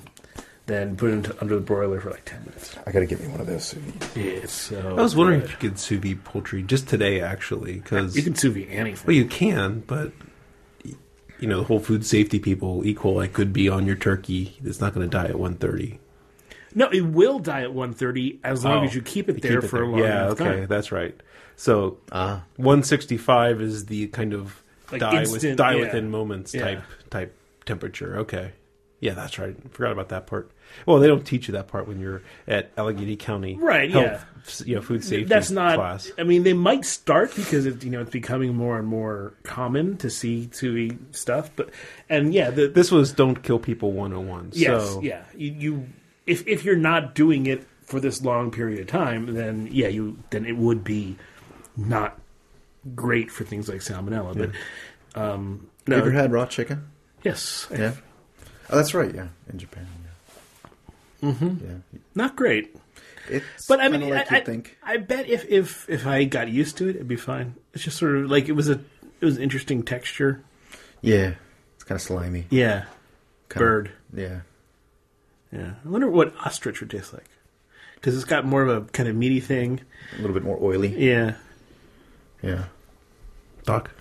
Then 0.65 0.95
put 0.95 1.09
it 1.11 1.13
into, 1.13 1.41
under 1.41 1.55
the 1.55 1.61
broiler 1.61 1.99
for 1.99 2.09
like 2.09 2.25
10 2.25 2.39
minutes. 2.45 2.75
I 2.87 2.91
gotta 2.91 3.05
get 3.05 3.21
me 3.21 3.27
one 3.27 3.39
of 3.39 3.45
those. 3.47 3.65
sous 3.65 3.79
vide. 3.79 4.17
It's 4.17 4.51
so 4.51 4.89
I 4.97 5.01
was 5.01 5.15
wondering 5.15 5.41
good. 5.41 5.49
if 5.51 5.61
you 5.63 5.69
could 5.69 5.79
sous 5.79 5.99
vide 5.99 6.23
poultry 6.23 6.63
just 6.63 6.87
today, 6.87 7.21
actually, 7.21 7.73
because 7.75 8.15
you 8.17 8.23
can 8.23 8.33
sous 8.33 8.51
vide 8.53 8.69
anything. 8.69 9.05
well, 9.05 9.15
you 9.15 9.25
can, 9.25 9.81
but 9.85 10.11
you 11.39 11.47
know, 11.47 11.59
the 11.59 11.63
whole 11.65 11.79
food 11.79 12.03
safety 12.05 12.39
people, 12.39 12.83
equal. 12.85 13.15
coli 13.15 13.31
could 13.31 13.53
be 13.53 13.69
on 13.69 13.85
your 13.85 13.95
turkey. 13.97 14.57
It's 14.63 14.81
not 14.81 14.93
going 14.95 15.07
to 15.07 15.11
die 15.17 15.25
at 15.27 15.37
one 15.37 15.55
thirty. 15.55 15.99
No, 16.73 16.89
it 16.89 17.01
will 17.01 17.37
die 17.37 17.61
at 17.61 17.71
130 17.73 18.39
as 18.43 18.65
long 18.65 18.83
as 18.83 18.95
you 18.95 19.01
keep 19.03 19.29
it 19.29 19.43
there 19.43 19.61
for 19.61 19.83
a 19.83 19.87
long 19.87 19.99
Yeah, 19.99 20.25
enough 20.25 20.41
okay, 20.41 20.43
time. 20.61 20.65
that's 20.67 20.91
right. 20.91 21.13
So 21.55 21.99
Ah. 22.11 22.43
one 22.55 22.81
sixty 22.81 23.17
five 23.17 23.61
is 23.61 23.85
the 23.85 24.07
kind 24.07 24.33
of 24.33 24.63
Like 24.91 25.01
die 25.01 25.19
with 25.21 25.33
instant, 25.33 25.57
die 25.57 25.75
yeah. 25.75 25.81
within 25.81 26.09
moments 26.09 26.55
Yeah. 26.55 26.63
type 26.63 26.83
type 27.11 27.35
temperature. 27.67 28.17
Okay. 28.19 28.53
Yeah, 29.03 29.13
that's 29.13 29.37
right. 29.37 29.55
Forgot 29.73 29.91
about 29.91 30.09
that 30.09 30.27
part. 30.27 30.49
Well, 30.85 30.99
they 30.99 31.07
don't 31.07 31.25
teach 31.25 31.47
you 31.47 31.51
that 31.53 31.67
part 31.67 31.87
when 31.87 31.99
you're 31.99 32.21
at 32.47 32.71
Allegheny 32.77 33.15
County, 33.15 33.55
Right, 33.59 33.91
Health, 33.91 34.63
You 34.65 34.75
know, 34.75 34.81
food 34.81 35.03
safety. 35.03 35.25
That's 35.25 35.51
not. 35.51 35.75
class. 35.75 36.09
I 36.17 36.23
mean, 36.23 36.43
they 36.43 36.53
might 36.53 36.85
start 36.85 37.35
because 37.35 37.65
it, 37.65 37.83
you 37.83 37.89
know 37.91 38.01
it's 38.01 38.09
becoming 38.11 38.55
more 38.55 38.79
and 38.79 38.87
more 38.87 39.33
common 39.43 39.97
to 39.97 40.09
see 40.09 40.47
to 40.47 40.75
eat 40.77 41.15
stuff. 41.15 41.51
But 41.55 41.69
and 42.09 42.33
yeah, 42.33 42.49
the, 42.49 42.67
This 42.69 42.91
was 42.91 43.11
don't 43.11 43.43
kill 43.43 43.59
people 43.59 43.91
101. 43.91 44.51
yes, 44.53 44.89
so 44.89 45.01
yeah. 45.01 45.23
You, 45.35 45.51
you 45.53 45.87
if 46.25 46.47
if 46.47 46.63
you're 46.63 46.75
not 46.77 47.13
doing 47.13 47.45
it 47.45 47.67
for 47.83 47.99
this 47.99 48.21
long 48.23 48.49
period 48.51 48.79
of 48.79 48.87
time, 48.87 49.33
then 49.33 49.67
yeah, 49.69 49.89
you 49.89 50.17
then 50.29 50.45
it 50.45 50.55
would 50.57 50.83
be 50.83 51.17
not 51.75 52.17
great 52.95 53.29
for 53.31 53.43
things 53.43 53.67
like 53.67 53.81
salmonella. 53.81 54.37
But 55.13 55.21
um, 55.21 55.67
no, 55.87 55.97
You 55.97 56.01
ever 56.01 56.11
had 56.11 56.31
raw 56.31 56.45
chicken? 56.45 56.87
yes, 57.23 57.67
I 57.71 57.75
Yeah. 57.75 57.93
Oh, 58.69 58.77
that's 58.77 58.93
right. 58.93 59.13
Yeah, 59.13 59.27
in 59.51 59.59
Japan. 59.59 59.87
Yeah. 61.21 61.31
Mm-hmm. 61.31 61.65
Yeah. 61.65 61.99
not 62.15 62.35
great. 62.35 62.75
It's 63.29 63.67
But 63.67 63.79
I 63.79 63.87
mean, 63.87 64.01
like 64.09 64.31
I, 64.31 64.35
you 64.37 64.41
I, 64.41 64.45
think. 64.45 64.77
I 64.83 64.97
bet 64.97 65.27
if, 65.29 65.45
if 65.49 65.89
if 65.89 66.05
I 66.05 66.25
got 66.25 66.49
used 66.49 66.77
to 66.77 66.87
it, 66.89 66.95
it'd 66.97 67.07
be 67.07 67.15
fine. 67.15 67.55
It's 67.73 67.83
just 67.83 67.97
sort 67.97 68.17
of 68.17 68.29
like 68.29 68.49
it 68.49 68.53
was 68.53 68.67
a 68.69 68.79
it 69.21 69.25
was 69.25 69.37
an 69.37 69.43
interesting 69.43 69.83
texture. 69.83 70.43
Yeah, 71.01 71.33
it's 71.75 71.83
kind 71.85 71.95
of 71.97 72.01
slimy. 72.01 72.45
Yeah, 72.49 72.85
Kinda- 73.49 73.59
bird. 73.65 73.91
Yeah. 74.13 74.39
Yeah, 75.51 75.73
I 75.85 75.87
wonder 75.87 76.09
what 76.09 76.33
ostrich 76.45 76.79
would 76.81 76.89
taste 76.89 77.13
like 77.13 77.29
because 77.95 78.15
it's 78.15 78.25
got 78.25 78.43
more 78.43 78.63
of 78.63 78.69
a 78.69 78.81
kind 78.89 79.07
of 79.07 79.15
meaty 79.15 79.39
thing. 79.39 79.81
A 80.17 80.21
little 80.21 80.33
bit 80.33 80.43
more 80.43 80.57
oily. 80.61 80.89
Yeah, 80.97 81.35
Yeah. 82.41 82.65
Doc. 83.63 83.91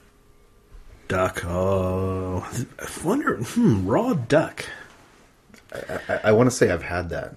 Duck. 1.12 1.44
Oh, 1.46 2.48
I 2.78 3.06
wonder. 3.06 3.36
Hmm, 3.36 3.86
raw 3.86 4.14
duck. 4.14 4.64
I, 5.74 6.00
I, 6.08 6.20
I 6.24 6.32
want 6.32 6.50
to 6.50 6.56
say 6.56 6.70
I've 6.70 6.82
had 6.82 7.10
that. 7.10 7.34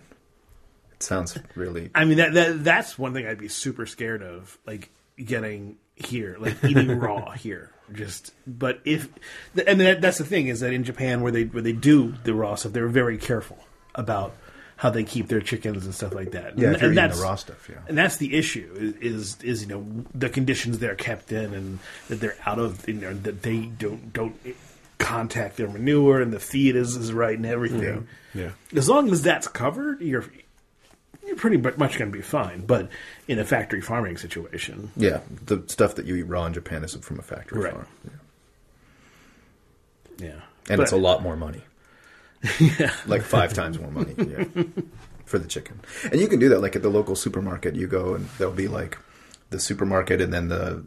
It 0.93 1.03
sounds 1.03 1.37
really. 1.55 1.91
I 1.93 2.05
mean 2.05 2.17
that 2.17 2.33
that 2.33 2.63
that's 2.63 2.97
one 2.97 3.13
thing 3.13 3.27
I'd 3.27 3.37
be 3.37 3.49
super 3.49 3.85
scared 3.85 4.23
of, 4.23 4.57
like 4.65 4.89
getting 5.17 5.77
here, 5.95 6.37
like 6.39 6.63
eating 6.63 6.99
raw 6.99 7.31
here. 7.31 7.71
Just, 7.93 8.33
but 8.47 8.79
if, 8.83 9.09
and 9.67 9.79
that, 9.79 10.01
that's 10.01 10.17
the 10.17 10.25
thing 10.25 10.47
is 10.47 10.61
that 10.61 10.73
in 10.73 10.83
Japan 10.83 11.21
where 11.21 11.31
they 11.31 11.43
where 11.43 11.61
they 11.61 11.73
do 11.73 12.13
the 12.23 12.33
raw 12.33 12.55
stuff, 12.55 12.73
they're 12.73 12.87
very 12.87 13.17
careful 13.17 13.59
about 13.93 14.35
how 14.77 14.89
they 14.89 15.03
keep 15.03 15.27
their 15.27 15.41
chickens 15.41 15.85
and 15.85 15.95
stuff 15.95 16.13
like 16.13 16.31
that. 16.31 16.57
Yeah, 16.57 16.67
and, 16.67 16.75
if 16.75 16.81
you're 16.81 16.89
and 16.89 16.97
that's 16.97 17.17
the 17.17 17.23
raw 17.23 17.35
stuff, 17.35 17.69
yeah. 17.69 17.77
and 17.87 17.97
that's 17.97 18.17
the 18.17 18.35
issue 18.35 18.95
is, 18.99 19.13
is 19.13 19.41
is 19.41 19.61
you 19.63 19.67
know 19.67 20.05
the 20.13 20.29
conditions 20.29 20.79
they're 20.79 20.95
kept 20.95 21.31
in 21.31 21.53
and 21.53 21.79
that 22.09 22.15
they're 22.19 22.37
out 22.45 22.59
of 22.59 22.87
you 22.87 22.95
know 22.95 23.13
that 23.13 23.41
they 23.41 23.61
don't 23.61 24.11
don't 24.13 24.35
contact 24.97 25.57
their 25.57 25.67
manure 25.67 26.21
and 26.21 26.31
the 26.33 26.39
feed 26.39 26.75
is 26.75 26.95
is 26.95 27.13
right 27.13 27.37
and 27.37 27.45
everything. 27.45 28.07
Mm-hmm. 28.33 28.39
Yeah. 28.39 28.51
As 28.75 28.89
long 28.89 29.11
as 29.11 29.21
that's 29.23 29.47
covered, 29.47 30.01
you're 30.01 30.25
you're 31.25 31.35
pretty 31.37 31.57
much 31.57 31.97
going 31.97 32.11
to 32.11 32.17
be 32.17 32.21
fine. 32.21 32.65
But 32.65 32.89
in 33.27 33.39
a 33.39 33.45
factory 33.45 33.81
farming 33.81 34.17
situation, 34.17 34.91
Yeah, 34.95 35.21
the 35.45 35.63
stuff 35.67 35.95
that 35.95 36.05
you 36.05 36.15
eat 36.15 36.23
raw 36.23 36.45
in 36.45 36.53
Japan 36.53 36.83
isn't 36.83 37.03
from 37.03 37.17
a 37.17 37.23
factory 37.23 37.61
Right. 37.63 37.73
farm. 37.73 37.87
Yeah. 40.19 40.27
yeah, 40.27 40.41
And 40.69 40.77
But- 40.77 40.83
it's 40.83 40.91
a 40.91 40.97
lot 40.97 41.21
more 41.23 41.35
money. 41.35 41.63
Yeah, 42.59 42.93
Like 43.07 43.21
five 43.21 43.53
times 43.53 43.79
more 43.79 43.91
money. 43.91 44.13
Yeah. 44.17 44.63
For 45.25 45.39
the 45.39 45.47
chicken. 45.47 45.79
And 46.11 46.21
you 46.21 46.27
can 46.27 46.39
do 46.39 46.49
that 46.49 46.61
like 46.61 46.75
at 46.75 46.83
the 46.83 46.89
local 46.89 47.15
supermarket. 47.15 47.75
You 47.75 47.87
go 47.87 48.13
and 48.13 48.29
there'll 48.37 48.53
be 48.53 48.67
like 48.67 48.97
the 49.49 49.59
supermarket 49.59 50.21
and 50.21 50.33
then 50.33 50.49
the 50.49 50.83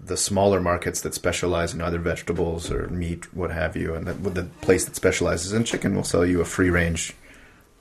the 0.00 0.16
smaller 0.16 0.60
markets 0.60 1.00
that 1.00 1.14
specialize 1.14 1.72
in 1.72 1.80
other 1.80 1.98
vegetables 1.98 2.70
or 2.70 2.88
meat, 2.88 3.32
what 3.34 3.50
have 3.50 3.76
you, 3.76 3.94
and 3.94 4.06
the, 4.06 4.12
the 4.12 4.44
place 4.60 4.84
that 4.84 4.94
specializes 4.94 5.52
in 5.52 5.64
chicken 5.64 5.94
will 5.96 6.04
sell 6.04 6.26
you 6.26 6.40
a 6.40 6.44
free 6.44 6.68
range, 6.68 7.14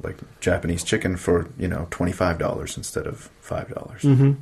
like 0.02 0.18
Japanese 0.40 0.84
chicken 0.84 1.18
for 1.18 1.50
you 1.58 1.68
know 1.68 1.88
twenty 1.92 2.12
five 2.14 2.40
dollars 2.40 2.78
instead 2.78 3.08
of 3.08 3.30
five 3.42 3.74
dollars. 3.74 4.04
Mm-hmm. 4.04 4.34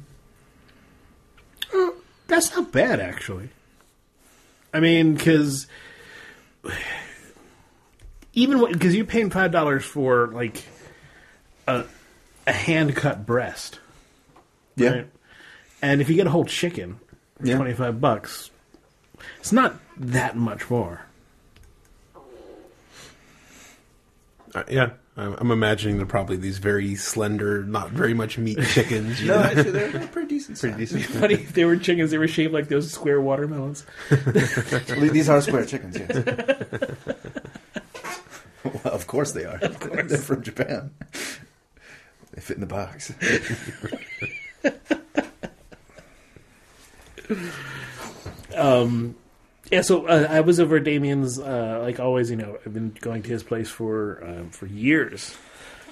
that's 2.27 2.55
not 2.55 2.71
bad 2.71 2.99
actually. 2.99 3.49
I 4.73 4.79
mean, 4.79 5.15
because 5.15 5.67
even 8.33 8.71
because 8.71 8.95
you're 8.95 9.05
paying 9.05 9.29
five 9.29 9.51
dollars 9.51 9.83
for 9.85 10.27
like 10.27 10.63
a 11.67 11.85
a 12.47 12.51
hand 12.53 12.95
cut 12.95 13.25
breast, 13.25 13.79
Yeah, 14.75 14.89
right? 14.89 15.07
And 15.81 16.01
if 16.01 16.09
you 16.09 16.15
get 16.15 16.27
a 16.27 16.31
whole 16.31 16.45
chicken, 16.45 16.99
for 17.39 17.47
Yeah. 17.47 17.55
twenty 17.57 17.73
five 17.73 17.99
bucks, 18.01 18.49
it's 19.39 19.51
not 19.51 19.75
that 19.97 20.35
much 20.35 20.69
more. 20.69 21.01
Uh, 24.53 24.63
yeah. 24.69 24.89
I'm, 25.17 25.35
I'm 25.39 25.51
imagining 25.51 25.97
they're 25.97 26.05
probably 26.05 26.37
these 26.37 26.57
very 26.57 26.95
slender, 26.95 27.63
not 27.65 27.91
very 27.91 28.13
much 28.13 28.37
meat 28.37 28.57
chickens. 28.69 29.21
no, 29.21 29.35
know? 29.35 29.43
actually 29.43 29.71
they're, 29.71 29.91
they're 29.91 30.07
pretty 30.07 30.29
decent. 30.29 30.57
Pretty 30.59 30.85
size. 30.85 30.97
decent. 31.01 31.19
Funny 31.21 31.33
if 31.35 31.53
they 31.53 31.65
were 31.65 31.75
chickens, 31.75 32.11
they 32.11 32.17
were 32.17 32.29
shaped 32.29 32.53
like 32.53 32.69
those 32.69 32.89
square 32.91 33.19
watermelons. 33.19 33.85
These 34.97 35.27
are 35.29 35.41
square 35.41 35.65
chickens, 35.65 35.97
yes. 35.97 36.23
well, 38.83 38.93
of 38.93 39.07
course 39.07 39.31
they 39.31 39.45
are. 39.45 39.57
They're 40.03 40.17
from 40.17 40.43
Japan. 40.43 40.91
They 42.33 42.39
fit 42.39 42.55
in 42.55 42.61
the 42.61 42.65
box. 42.65 43.11
Um, 48.55 49.15
yeah, 49.71 49.81
so 49.81 50.05
uh, 50.05 50.27
I 50.29 50.41
was 50.41 50.59
over 50.59 50.77
at 50.77 50.83
Damien's, 50.83 51.39
uh, 51.39 51.79
like 51.81 51.99
always. 51.99 52.29
You 52.29 52.37
know, 52.37 52.57
I've 52.65 52.73
been 52.73 52.95
going 52.99 53.23
to 53.23 53.29
his 53.29 53.43
place 53.43 53.69
for 53.69 54.23
um, 54.23 54.49
for 54.49 54.65
years, 54.65 55.35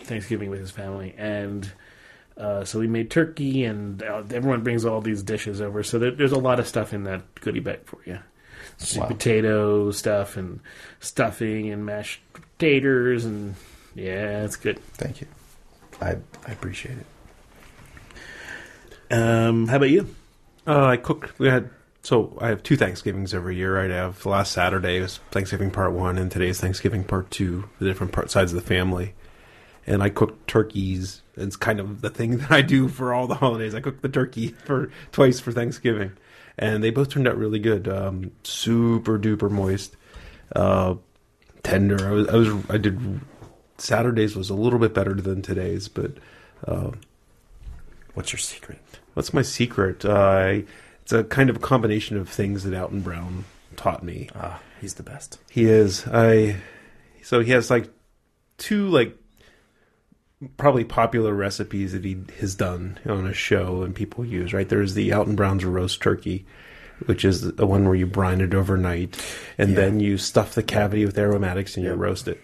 Thanksgiving 0.04 0.50
with 0.50 0.60
his 0.60 0.72
family, 0.72 1.16
and 1.18 1.72
uh, 2.38 2.66
so 2.66 2.80
we 2.80 2.88
made 2.88 3.10
turkey, 3.10 3.64
and 3.64 4.04
uh, 4.04 4.24
everyone 4.32 4.64
brings 4.64 4.86
all 4.86 5.02
these 5.02 5.24
dishes 5.24 5.62
over. 5.62 5.84
So 5.84 5.98
there, 6.00 6.12
there's 6.12 6.32
a 6.32 6.40
lot 6.40 6.60
of 6.60 6.68
stuff 6.68 6.94
in 6.94 7.04
that 7.04 7.36
goodie 7.36 7.62
bag 7.62 7.86
for 7.86 8.00
you: 8.06 8.20
sweet 8.78 9.02
Wow. 9.02 9.08
potato 9.08 9.92
stuff, 9.92 10.38
and 10.38 10.60
stuffing, 11.00 11.70
and 11.70 11.86
mashed 11.86 12.22
potatoes, 12.34 13.26
and 13.26 13.56
yeah, 13.96 14.44
it's 14.44 14.56
good. 14.56 14.80
Thank 14.96 15.22
you. 15.22 15.28
I 16.02 16.18
I 16.48 16.52
appreciate 16.52 16.98
it. 16.98 17.06
Um, 19.12 19.68
how 19.68 19.78
about 19.78 19.90
you? 19.90 20.08
Uh, 20.68 20.86
I 20.86 20.98
cook. 20.98 21.34
We 21.38 21.48
had 21.48 21.70
so 22.04 22.38
I 22.40 22.48
have 22.50 22.64
two 22.64 22.78
Thanksgivings 22.78 23.34
every 23.34 23.56
year. 23.56 23.76
Right, 23.76 23.92
I 23.92 23.96
have 23.96 24.26
last 24.26 24.52
Saturday 24.52 25.00
was 25.02 25.20
Thanksgiving 25.32 25.72
part 25.72 25.94
one, 25.94 26.18
and 26.18 26.32
today's 26.32 26.60
Thanksgiving 26.60 27.04
part 27.04 27.32
two. 27.32 27.70
The 27.80 27.86
different 27.86 28.12
part 28.14 28.30
sides 28.32 28.54
of 28.54 28.62
the 28.62 28.68
family, 28.68 29.14
and 29.88 30.04
I 30.04 30.10
cook 30.10 30.46
turkeys. 30.48 31.22
It's 31.36 31.56
kind 31.56 31.80
of 31.80 32.02
the 32.02 32.10
thing 32.10 32.38
that 32.40 32.52
I 32.52 32.62
do 32.62 32.88
for 32.88 33.14
all 33.14 33.28
the 33.28 33.36
holidays. 33.36 33.74
I 33.74 33.82
cook 33.82 34.02
the 34.02 34.10
turkey 34.10 34.50
for 34.66 34.92
twice 35.12 35.40
for 35.40 35.52
Thanksgiving, 35.52 36.12
and 36.60 36.84
they 36.84 36.92
both 36.92 37.10
turned 37.10 37.28
out 37.28 37.38
really 37.38 37.60
good. 37.60 37.88
Um, 37.88 38.32
super 38.44 39.18
duper 39.18 39.50
moist, 39.50 39.96
uh, 40.56 40.96
tender. 41.64 42.08
I 42.08 42.12
was, 42.12 42.28
I 42.28 42.36
was 42.36 42.66
I 42.70 42.78
did 42.78 43.22
Saturdays 43.80 44.36
was 44.36 44.52
a 44.52 44.56
little 44.56 44.78
bit 44.78 44.94
better 44.94 45.16
than 45.16 45.42
today's, 45.42 45.88
but 45.88 46.12
uh, 46.68 46.92
What's 48.20 48.34
your 48.34 48.40
secret? 48.40 48.80
What's 49.14 49.34
my 49.34 49.42
secret? 49.42 50.04
Uh, 50.04 50.64
it's 51.02 51.14
a 51.14 51.24
kind 51.24 51.50
of 51.50 51.56
a 51.56 51.60
combination 51.60 52.18
of 52.18 52.28
things 52.28 52.66
that 52.66 52.74
Alton 52.74 53.00
Brown 53.00 53.46
taught 53.78 54.04
me. 54.04 54.30
Ah, 54.36 54.60
he's 54.82 54.96
the 54.96 55.04
best. 55.04 55.40
He 55.50 55.64
is. 55.64 56.06
I 56.08 56.58
so 57.22 57.40
he 57.40 57.52
has 57.52 57.70
like 57.70 57.90
two 58.58 58.90
like 58.90 59.16
probably 60.58 60.84
popular 60.86 61.34
recipes 61.34 61.92
that 61.94 62.06
he 62.06 62.18
has 62.40 62.56
done 62.56 62.98
on 63.06 63.28
a 63.28 63.34
show 63.34 63.84
and 63.84 63.94
people 63.96 64.26
use. 64.26 64.54
Right 64.54 64.68
there's 64.68 64.94
the 64.94 65.12
Alton 65.14 65.36
Brown's 65.36 65.66
roast 65.66 66.02
turkey, 66.02 66.46
which 67.06 67.26
is 67.26 67.42
the 67.56 67.68
one 67.68 67.86
where 67.86 67.96
you 67.96 68.06
brine 68.06 68.42
it 68.42 68.54
overnight 68.54 69.18
and 69.58 69.72
Yeah. 69.72 69.76
then 69.76 70.00
you 70.00 70.18
stuff 70.18 70.56
the 70.56 70.64
cavity 70.64 71.06
with 71.06 71.18
aromatics 71.18 71.76
and 71.76 71.86
you 71.86 71.94
roast 71.94 72.28
it. 72.28 72.42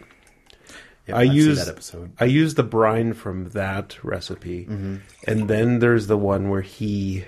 Yep, 1.07 1.17
I 1.17 1.21
I've 1.21 1.33
use 1.33 1.59
that 1.65 1.71
episode. 1.71 2.11
I 2.19 2.25
use 2.25 2.55
the 2.55 2.63
brine 2.63 3.13
from 3.13 3.49
that 3.49 4.03
recipe, 4.03 4.65
Mm-hmm. 4.65 4.95
and 5.27 5.47
then 5.47 5.77
there's 5.79 6.07
the 6.07 6.17
one 6.17 6.49
where 6.49 6.61
he 6.63 7.25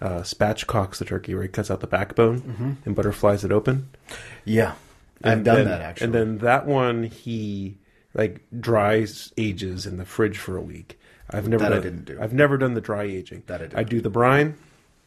uh, 0.00 0.20
spatchcocks 0.20 0.96
the 0.98 1.04
turkey, 1.04 1.34
where 1.34 1.42
he 1.42 1.48
cuts 1.48 1.70
out 1.70 1.80
the 1.80 1.86
backbone 1.86 2.40
Mm-hmm. 2.40 2.70
and 2.86 2.94
butterflies 2.96 3.44
it 3.44 3.52
open. 3.52 3.88
Yeah, 4.46 4.74
I've 5.22 5.32
And 5.38 5.44
done 5.44 5.56
then- 5.56 5.64
that 5.66 5.80
actually. 5.82 6.04
And 6.06 6.14
then 6.14 6.38
that 6.38 6.66
one 6.66 7.02
he 7.02 7.76
like 8.18 8.42
dries 8.60 9.32
ages 9.38 9.86
in 9.86 9.96
the 9.96 10.04
fridge 10.04 10.36
for 10.36 10.56
a 10.58 10.60
week. 10.60 10.98
I've 11.30 11.48
never 11.48 11.62
That 11.64 11.72
I 11.72 11.76
done, 11.76 11.82
didn't 11.84 12.04
do. 12.04 12.18
I've 12.20 12.32
never 12.34 12.58
done 12.58 12.74
the 12.74 12.80
dry 12.82 13.04
aging. 13.04 13.44
That 13.46 13.60
I 13.62 13.64
did. 13.66 13.74
I 13.74 13.82
do 13.84 14.00
the 14.02 14.10
brine, 14.10 14.56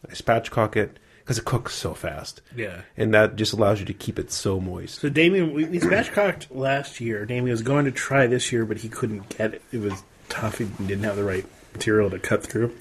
I 0.09 0.13
spatchcock 0.13 0.75
it 0.75 0.97
because 1.19 1.37
it 1.37 1.45
cooks 1.45 1.75
so 1.75 1.93
fast, 1.93 2.41
Yeah. 2.55 2.81
and 2.97 3.13
that 3.13 3.35
just 3.35 3.53
allows 3.53 3.79
you 3.79 3.85
to 3.85 3.93
keep 3.93 4.17
it 4.17 4.31
so 4.31 4.59
moist. 4.59 5.01
So 5.01 5.09
Damien, 5.09 5.53
we, 5.53 5.65
we 5.65 5.79
spatchcocked 5.79 6.47
last 6.49 6.99
year. 6.99 7.25
Damien 7.25 7.51
was 7.51 7.61
going 7.61 7.85
to 7.85 7.91
try 7.91 8.25
this 8.27 8.51
year, 8.51 8.65
but 8.65 8.77
he 8.79 8.89
couldn't 8.89 9.29
get 9.37 9.53
it. 9.55 9.61
It 9.71 9.81
was 9.81 10.01
tough. 10.29 10.57
He 10.57 10.65
didn't 10.65 11.03
have 11.03 11.15
the 11.17 11.23
right 11.23 11.45
material 11.73 12.09
to 12.09 12.17
cut 12.19 12.43
through. 12.43 12.75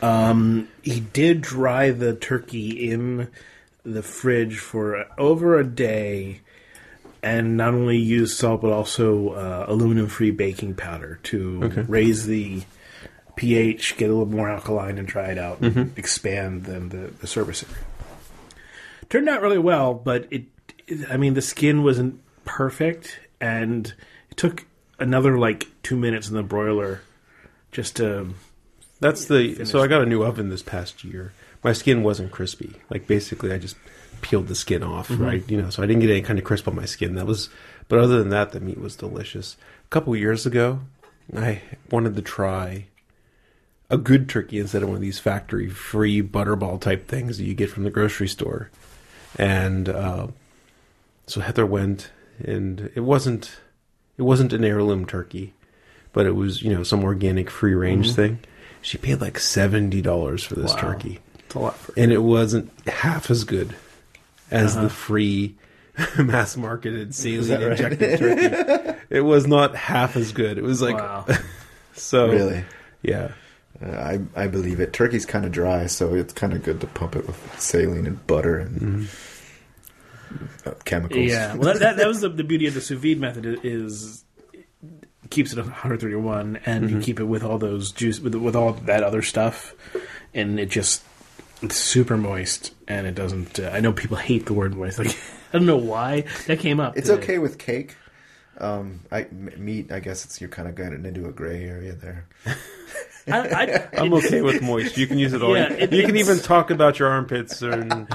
Um, 0.00 0.68
he 0.82 1.00
did 1.00 1.40
dry 1.40 1.90
the 1.90 2.14
turkey 2.14 2.90
in 2.90 3.28
the 3.84 4.02
fridge 4.02 4.58
for 4.58 5.06
over 5.18 5.58
a 5.58 5.64
day, 5.64 6.40
and 7.22 7.56
not 7.56 7.74
only 7.74 7.96
use 7.98 8.36
salt 8.36 8.60
but 8.62 8.72
also 8.72 9.30
uh, 9.30 9.64
aluminum-free 9.68 10.32
baking 10.32 10.74
powder 10.74 11.18
to 11.24 11.60
raise 11.88 12.26
the 12.26 12.62
pH, 13.36 13.96
get 13.96 14.10
a 14.10 14.12
little 14.12 14.26
more 14.26 14.48
alkaline, 14.50 14.98
and 14.98 15.06
dry 15.08 15.30
it 15.30 15.38
out, 15.38 15.60
and 15.60 15.96
expand 15.96 16.64
then 16.64 16.88
the, 16.90 17.12
the 17.20 17.26
service 17.26 17.64
area 17.64 17.84
turned 19.08 19.28
out 19.28 19.42
really 19.42 19.58
well, 19.58 19.94
but 19.94 20.26
it, 20.30 20.44
it- 20.86 21.10
I 21.10 21.16
mean, 21.16 21.34
the 21.34 21.42
skin 21.42 21.82
wasn't 21.82 22.20
perfect, 22.44 23.20
and 23.40 23.92
it 24.30 24.36
took 24.36 24.66
another 24.98 25.38
like 25.38 25.68
two 25.82 25.96
minutes 25.96 26.28
in 26.28 26.34
the 26.34 26.42
broiler 26.42 27.00
just 27.72 27.96
to. 27.96 28.28
That's 29.00 29.24
the 29.26 29.64
so 29.64 29.80
I 29.80 29.86
got 29.86 30.02
a 30.02 30.06
new 30.06 30.22
oven 30.22 30.48
this 30.48 30.62
past 30.62 31.02
year. 31.04 31.32
My 31.64 31.72
skin 31.72 32.02
wasn't 32.02 32.30
crispy. 32.32 32.76
Like 32.90 33.06
basically, 33.06 33.52
I 33.52 33.58
just 33.58 33.76
peeled 34.22 34.48
the 34.48 34.54
skin 34.54 34.82
off, 34.82 35.10
right? 35.10 35.42
You 35.50 35.60
know, 35.60 35.70
so 35.70 35.82
I 35.82 35.86
didn't 35.86 36.00
get 36.00 36.10
any 36.10 36.22
kind 36.22 36.38
of 36.38 36.44
crisp 36.44 36.66
on 36.68 36.74
my 36.76 36.84
skin. 36.86 37.14
That 37.16 37.26
was, 37.26 37.50
but 37.88 37.98
other 37.98 38.18
than 38.18 38.30
that, 38.30 38.52
the 38.52 38.60
meat 38.60 38.78
was 38.80 38.96
delicious. 38.96 39.56
A 39.84 39.88
couple 39.88 40.16
years 40.16 40.46
ago, 40.46 40.80
I 41.36 41.60
wanted 41.90 42.16
to 42.16 42.22
try 42.22 42.86
a 43.90 43.98
good 43.98 44.28
turkey 44.28 44.58
instead 44.58 44.82
of 44.82 44.88
one 44.88 44.96
of 44.96 45.02
these 45.02 45.18
factory-free 45.18 46.22
butterball 46.22 46.80
type 46.80 47.06
things 47.06 47.36
that 47.38 47.44
you 47.44 47.52
get 47.54 47.68
from 47.70 47.82
the 47.84 47.90
grocery 47.90 48.28
store, 48.28 48.70
and 49.38 49.88
uh, 49.88 50.28
so 51.26 51.40
Heather 51.40 51.66
went, 51.66 52.10
and 52.42 52.90
it 52.94 53.00
wasn't 53.00 53.56
it 54.18 54.22
wasn't 54.22 54.52
an 54.52 54.64
heirloom 54.64 55.04
turkey, 55.06 55.52
but 56.12 56.26
it 56.26 56.34
was 56.34 56.62
you 56.62 56.72
know 56.72 56.82
some 56.82 57.04
organic 57.04 57.50
free 57.50 57.74
range 57.74 58.14
thing. 58.14 58.38
She 58.80 58.98
paid 58.98 59.20
like 59.20 59.38
seventy 59.38 60.00
dollars 60.02 60.42
for 60.42 60.54
this 60.54 60.72
Wow. 60.74 60.80
turkey, 60.80 61.20
It's 61.46 61.54
a 61.54 61.58
lot 61.58 61.78
and 61.96 62.10
it 62.12 62.22
wasn't 62.22 62.70
half 62.88 63.30
as 63.30 63.44
good 63.44 63.74
as 64.52 64.76
the 64.76 64.90
free 64.90 65.56
mass 66.18 66.56
marketed 66.56 67.14
saline 67.14 67.50
right? 67.50 67.72
injected 67.72 68.18
turkey. 68.18 68.98
It 69.10 69.20
was 69.20 69.46
not 69.46 69.76
half 69.76 70.16
as 70.16 70.32
good. 70.32 70.56
It 70.56 70.64
was 70.64 70.80
like 70.80 70.96
wow. 70.96 71.26
so 71.92 72.30
really, 72.30 72.64
yeah. 73.02 73.32
uh, 73.84 73.90
I 73.90 74.20
I 74.34 74.46
believe 74.46 74.80
it. 74.80 74.94
Turkey's 74.94 75.26
kind 75.26 75.44
of 75.44 75.52
dry, 75.52 75.84
so 75.84 76.14
it's 76.14 76.32
kind 76.32 76.54
of 76.54 76.62
good 76.62 76.80
to 76.80 76.86
pump 76.86 77.14
it 77.14 77.26
with 77.26 77.60
saline 77.60 78.06
and 78.06 78.26
butter 78.26 78.58
and 78.58 79.08
uh, 80.64 80.70
chemicals. 80.86 81.26
Yeah, 81.26 81.54
well, 81.56 81.74
that, 81.74 81.80
that, 81.80 81.96
that 81.98 82.06
was 82.06 82.22
the, 82.22 82.30
the 82.30 82.44
beauty 82.44 82.66
of 82.66 82.72
the 82.72 82.80
sous 82.80 82.98
vide 82.98 83.20
method 83.20 83.60
is 83.64 84.24
it 84.54 85.04
keeps 85.28 85.52
it 85.52 85.58
at 85.58 85.66
131, 85.66 86.60
and 86.64 86.90
you 86.90 87.00
keep 87.00 87.20
it 87.20 87.24
with 87.24 87.44
all 87.44 87.58
those 87.58 87.92
juice 87.92 88.18
with 88.18 88.34
with 88.34 88.56
all 88.56 88.72
that 88.72 89.02
other 89.02 89.20
stuff, 89.20 89.74
and 90.32 90.58
it 90.58 90.70
just 90.70 91.02
it's 91.62 91.76
super 91.76 92.16
moist, 92.16 92.74
and 92.88 93.06
it 93.06 93.14
doesn't. 93.14 93.58
Uh, 93.60 93.70
I 93.72 93.80
know 93.80 93.92
people 93.92 94.16
hate 94.16 94.46
the 94.46 94.52
word 94.54 94.74
moist. 94.74 94.98
Like 94.98 95.08
I 95.52 95.58
don't 95.58 95.66
know 95.66 95.76
why 95.76 96.24
that 96.46 96.58
came 96.60 96.80
up. 96.80 96.96
It's 96.96 97.08
today. 97.08 97.22
okay 97.22 97.38
with 97.38 97.58
cake. 97.58 97.96
Um, 98.58 99.00
I 99.10 99.22
m- 99.22 99.50
meat. 99.56 99.90
I 99.92 100.00
guess 100.00 100.24
it's 100.24 100.40
you're 100.40 100.50
kind 100.50 100.68
of 100.68 100.74
getting 100.74 101.04
into 101.06 101.26
a 101.26 101.32
gray 101.32 101.64
area 101.64 101.92
there. 101.94 102.28
I, 103.26 103.38
I, 103.38 103.88
I'm 104.02 104.12
okay 104.14 104.42
with 104.42 104.62
moist. 104.62 104.96
You 104.98 105.06
can 105.06 105.18
use 105.18 105.32
it 105.32 105.42
all. 105.42 105.56
Yeah, 105.56 105.72
it- 105.72 105.92
you 105.92 106.04
can 106.04 106.16
even 106.16 106.38
talk 106.38 106.70
about 106.70 106.98
your 106.98 107.08
armpits 107.08 107.62
and 107.62 108.06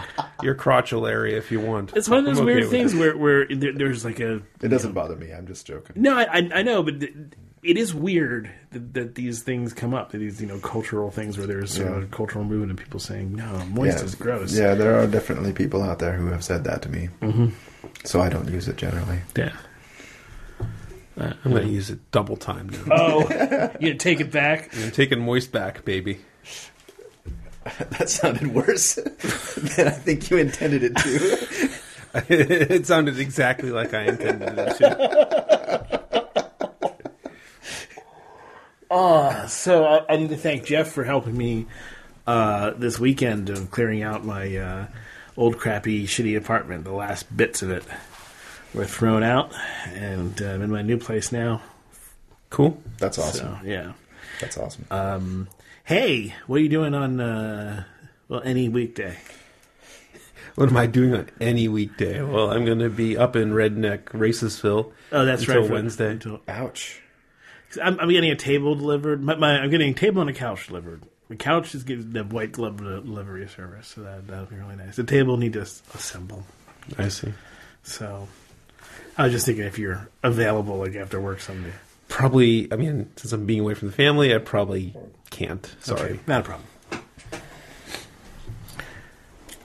your 0.43 0.53
crotchal 0.55 1.09
area 1.09 1.37
if 1.37 1.51
you 1.51 1.59
want. 1.59 1.95
It's 1.95 2.07
one 2.09 2.19
of 2.19 2.25
those 2.25 2.39
I'm 2.39 2.45
weird 2.45 2.61
with 2.63 2.71
things 2.71 2.93
where 2.93 3.17
where 3.17 3.47
there, 3.47 3.73
there's 3.73 4.05
like 4.05 4.19
a 4.19 4.41
It 4.61 4.67
doesn't 4.67 4.93
bother 4.93 5.15
me. 5.15 5.31
I'm 5.31 5.47
just 5.47 5.65
joking. 5.65 6.01
no, 6.01 6.15
I 6.17 6.23
I, 6.23 6.49
I 6.55 6.61
know, 6.63 6.83
but 6.83 6.99
th- 6.99 7.13
it 7.63 7.77
is 7.77 7.93
weird 7.93 8.49
that, 8.71 8.93
that 8.93 9.15
these 9.15 9.41
things 9.43 9.73
come 9.73 9.93
up. 9.93 10.11
These 10.11 10.41
you 10.41 10.47
know 10.47 10.59
cultural 10.59 11.11
things 11.11 11.37
where 11.37 11.47
there's 11.47 11.77
Yeah. 11.77 12.01
a 12.01 12.05
cultural 12.05 12.43
movement 12.45 12.71
and 12.71 12.79
people 12.79 12.99
saying 12.99 13.35
no, 13.35 13.65
moist 13.71 13.97
yeah, 13.99 14.03
is 14.05 14.15
gross. 14.15 14.57
Yeah, 14.57 14.73
there 14.75 14.97
are 14.99 15.07
definitely 15.07 15.53
people 15.53 15.81
out 15.81 15.99
there 15.99 16.13
who 16.13 16.27
have 16.27 16.43
said 16.43 16.63
that 16.65 16.81
to 16.83 16.89
me. 16.89 17.09
Mm-hmm. 17.21 17.47
So 18.03 18.21
I 18.21 18.29
don't 18.29 18.47
use 18.49 18.67
it 18.67 18.77
generally. 18.77 19.19
yeah. 19.35 19.53
I'm 21.19 21.51
going 21.51 21.65
to 21.65 21.73
use 21.73 21.89
it 21.89 22.11
double 22.11 22.37
time 22.37 22.69
now. 22.69 22.79
Oh, 22.91 23.21
you 23.79 23.87
gonna 23.89 23.95
take 23.95 24.19
it 24.19 24.31
back? 24.31 24.69
I'm 24.77 24.91
taking 24.91 25.19
moist 25.19 25.51
back, 25.51 25.83
baby. 25.83 26.19
that 27.89 28.07
sounded 28.07 28.53
worse 28.53 28.95
than 29.75 29.87
I 29.87 29.91
think 29.91 30.29
you 30.29 30.37
intended 30.37 30.83
it 30.83 30.95
to. 30.95 31.69
it 32.29 32.85
sounded 32.85 33.19
exactly 33.19 33.71
like 33.71 33.95
I 33.95 34.03
intended 34.03 34.53
it 34.59 34.77
to. 34.77 35.96
So 38.89 39.85
I, 39.85 40.13
I 40.13 40.17
need 40.17 40.29
to 40.29 40.37
thank 40.37 40.65
Jeff 40.65 40.91
for 40.91 41.03
helping 41.03 41.37
me 41.37 41.65
uh, 42.25 42.71
this 42.71 42.99
weekend 42.99 43.49
of 43.49 43.71
clearing 43.71 44.03
out 44.03 44.25
my 44.25 44.55
uh, 44.55 44.87
old 45.35 45.57
crappy 45.57 46.05
shitty 46.05 46.37
apartment. 46.37 46.83
The 46.83 46.91
last 46.93 47.35
bits 47.35 47.61
of 47.61 47.69
it 47.69 47.83
were 48.73 48.85
thrown 48.85 49.23
out, 49.23 49.53
and 49.93 50.41
uh, 50.41 50.45
I'm 50.45 50.61
in 50.61 50.71
my 50.71 50.81
new 50.81 50.97
place 50.97 51.31
now. 51.31 51.61
Cool. 52.49 52.81
That's 52.97 53.17
awesome. 53.17 53.57
So 53.61 53.67
yeah. 53.67 53.93
That's 54.39 54.57
awesome. 54.57 54.85
Um, 54.91 55.47
hey, 55.83 56.35
what 56.47 56.57
are 56.57 56.63
you 56.63 56.69
doing 56.69 56.93
on 56.93 57.19
uh, 57.19 57.83
well 58.27 58.41
any 58.43 58.69
weekday? 58.69 59.17
What 60.55 60.69
am 60.69 60.77
I 60.77 60.87
doing 60.87 61.13
on 61.13 61.29
any 61.39 61.67
weekday? 61.67 62.19
Well, 62.21 62.49
I'm 62.51 62.65
going 62.65 62.79
to 62.79 62.89
be 62.89 63.15
up 63.15 63.35
in 63.35 63.51
Redneck 63.51 64.05
Racesville. 64.05 64.91
Oh, 65.11 65.25
that's 65.25 65.41
Until 65.43 65.59
right. 65.61 65.67
for- 65.67 65.73
Wednesday. 65.73 66.11
until- 66.11 66.41
Ouch. 66.47 67.01
I'm, 67.81 67.99
I'm 67.99 68.09
getting 68.09 68.31
a 68.31 68.35
table 68.35 68.75
delivered. 68.75 69.23
My, 69.23 69.35
my, 69.35 69.59
I'm 69.59 69.69
getting 69.69 69.91
a 69.91 69.93
table 69.93 70.21
and 70.21 70.29
a 70.29 70.33
couch 70.33 70.67
delivered. 70.67 71.03
The 71.29 71.35
couch 71.35 71.75
is 71.75 71.83
getting 71.83 72.13
the 72.13 72.23
white 72.23 72.53
glove 72.53 72.77
delivery 72.77 73.47
service, 73.49 73.87
so 73.87 74.01
that 74.01 74.27
that'll 74.27 74.45
be 74.45 74.55
really 74.55 74.77
nice. 74.77 74.95
The 74.95 75.03
table 75.03 75.35
need 75.37 75.53
to 75.53 75.61
assemble. 75.61 76.45
I 76.97 77.09
see. 77.09 77.33
So 77.83 78.27
I 79.17 79.23
was 79.25 79.33
just 79.33 79.45
thinking 79.45 79.65
if 79.65 79.77
you're 79.77 80.07
available 80.23 80.77
like 80.77 80.95
after 80.95 81.19
work 81.19 81.41
someday. 81.41 81.73
Probably, 82.07 82.71
I 82.71 82.77
mean, 82.77 83.09
since 83.17 83.33
I'm 83.33 83.45
being 83.45 83.59
away 83.59 83.73
from 83.73 83.89
the 83.89 83.93
family, 83.93 84.33
I 84.33 84.37
probably 84.37 84.95
can't. 85.29 85.69
Sorry. 85.81 86.11
Okay, 86.11 86.19
not 86.27 86.41
a 86.41 86.43
problem. 86.45 86.67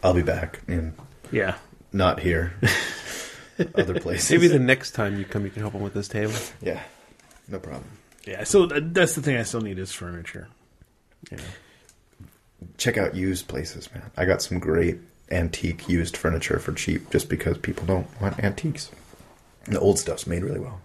I'll 0.03 0.15
be 0.15 0.23
back 0.23 0.61
and 0.67 0.95
Yeah. 1.31 1.55
not 1.93 2.19
here. 2.21 2.55
Other 3.77 4.01
places. 4.01 4.31
Maybe 4.33 4.49
the 4.49 4.59
next 4.59 4.93
time 4.93 5.17
you 5.17 5.25
come, 5.25 5.45
you 5.45 5.51
can 5.51 5.61
help 5.63 5.75
them 5.75 5.83
with 5.83 5.95
this 5.95 6.09
table. 6.09 6.35
Yeah. 6.61 6.83
No 7.53 7.59
problem. 7.61 7.85
Yeah. 8.27 8.43
So 8.45 8.67
that's 8.67 9.15
the 9.15 9.23
thing 9.23 9.37
I 9.37 9.43
still 9.45 9.61
need 9.61 9.79
is 9.79 9.93
furniture. 9.93 10.49
Yeah. 11.31 11.39
Check 12.79 12.97
out 12.97 13.15
used 13.15 13.47
places, 13.47 13.89
man. 13.95 14.11
I 14.17 14.25
got 14.25 14.43
some 14.43 14.59
great 14.59 14.99
antique 15.31 15.89
used 15.89 16.17
furniture 16.17 16.59
for 16.59 16.73
cheap 16.73 17.11
just 17.11 17.29
because 17.29 17.59
people 17.59 17.85
don't 17.87 18.07
want 18.21 18.43
antiques. 18.43 18.91
And 19.67 19.75
the 19.77 19.81
old 19.81 19.99
stuff's 19.99 20.27
made 20.27 20.43
really 20.43 20.61
well. 20.61 20.81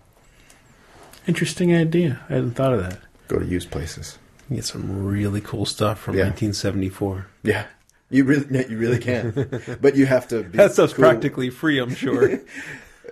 Interesting 1.27 1.73
idea. 1.75 2.19
I 2.29 2.33
hadn't 2.33 2.51
thought 2.55 2.73
of 2.73 2.83
that. 2.83 2.99
Go 3.27 3.39
to 3.39 3.45
used 3.45 3.71
places. 3.71 4.17
You 4.49 4.57
get 4.57 4.65
some 4.65 5.05
really 5.05 5.41
cool 5.41 5.65
stuff 5.65 5.99
from 5.99 6.15
Yeah. 6.15 6.23
1974. 6.25 7.27
Yeah. 7.43 7.65
You 8.09 8.23
really, 8.23 8.45
no, 8.49 8.59
you 8.61 8.77
really 8.77 8.99
can, 8.99 9.77
but 9.81 9.95
you 9.97 10.05
have 10.05 10.27
to. 10.29 10.43
Be 10.43 10.57
That 10.57 10.71
stuff's 10.73 10.93
cool. 10.93 11.03
practically 11.03 11.49
free, 11.49 11.79
I'm 11.79 11.95
sure. 11.95 12.39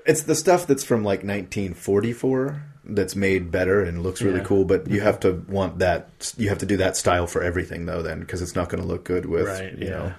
It's 0.05 0.21
the 0.21 0.35
stuff 0.35 0.67
that's 0.67 0.83
from 0.83 0.99
like 1.03 1.23
1944 1.23 2.61
that's 2.87 3.15
made 3.15 3.51
better 3.51 3.83
and 3.83 4.03
looks 4.03 4.21
really 4.21 4.37
Yeah. 4.39 4.43
cool. 4.45 4.65
But 4.65 4.87
you 4.89 5.01
have 5.01 5.19
to 5.21 5.43
want 5.47 5.79
that. 5.79 6.33
You 6.37 6.49
have 6.49 6.59
to 6.59 6.65
do 6.65 6.77
that 6.77 6.95
style 6.97 7.27
for 7.27 7.41
everything 7.43 7.85
though, 7.85 8.01
then 8.01 8.19
because 8.19 8.41
it's 8.41 8.55
not 8.55 8.69
going 8.69 8.81
to 8.81 8.87
look 8.87 9.03
good 9.03 9.25
with 9.25 9.47
Right, 9.47 9.77
you 9.77 9.87
yeah. 9.87 9.89
know 9.91 10.13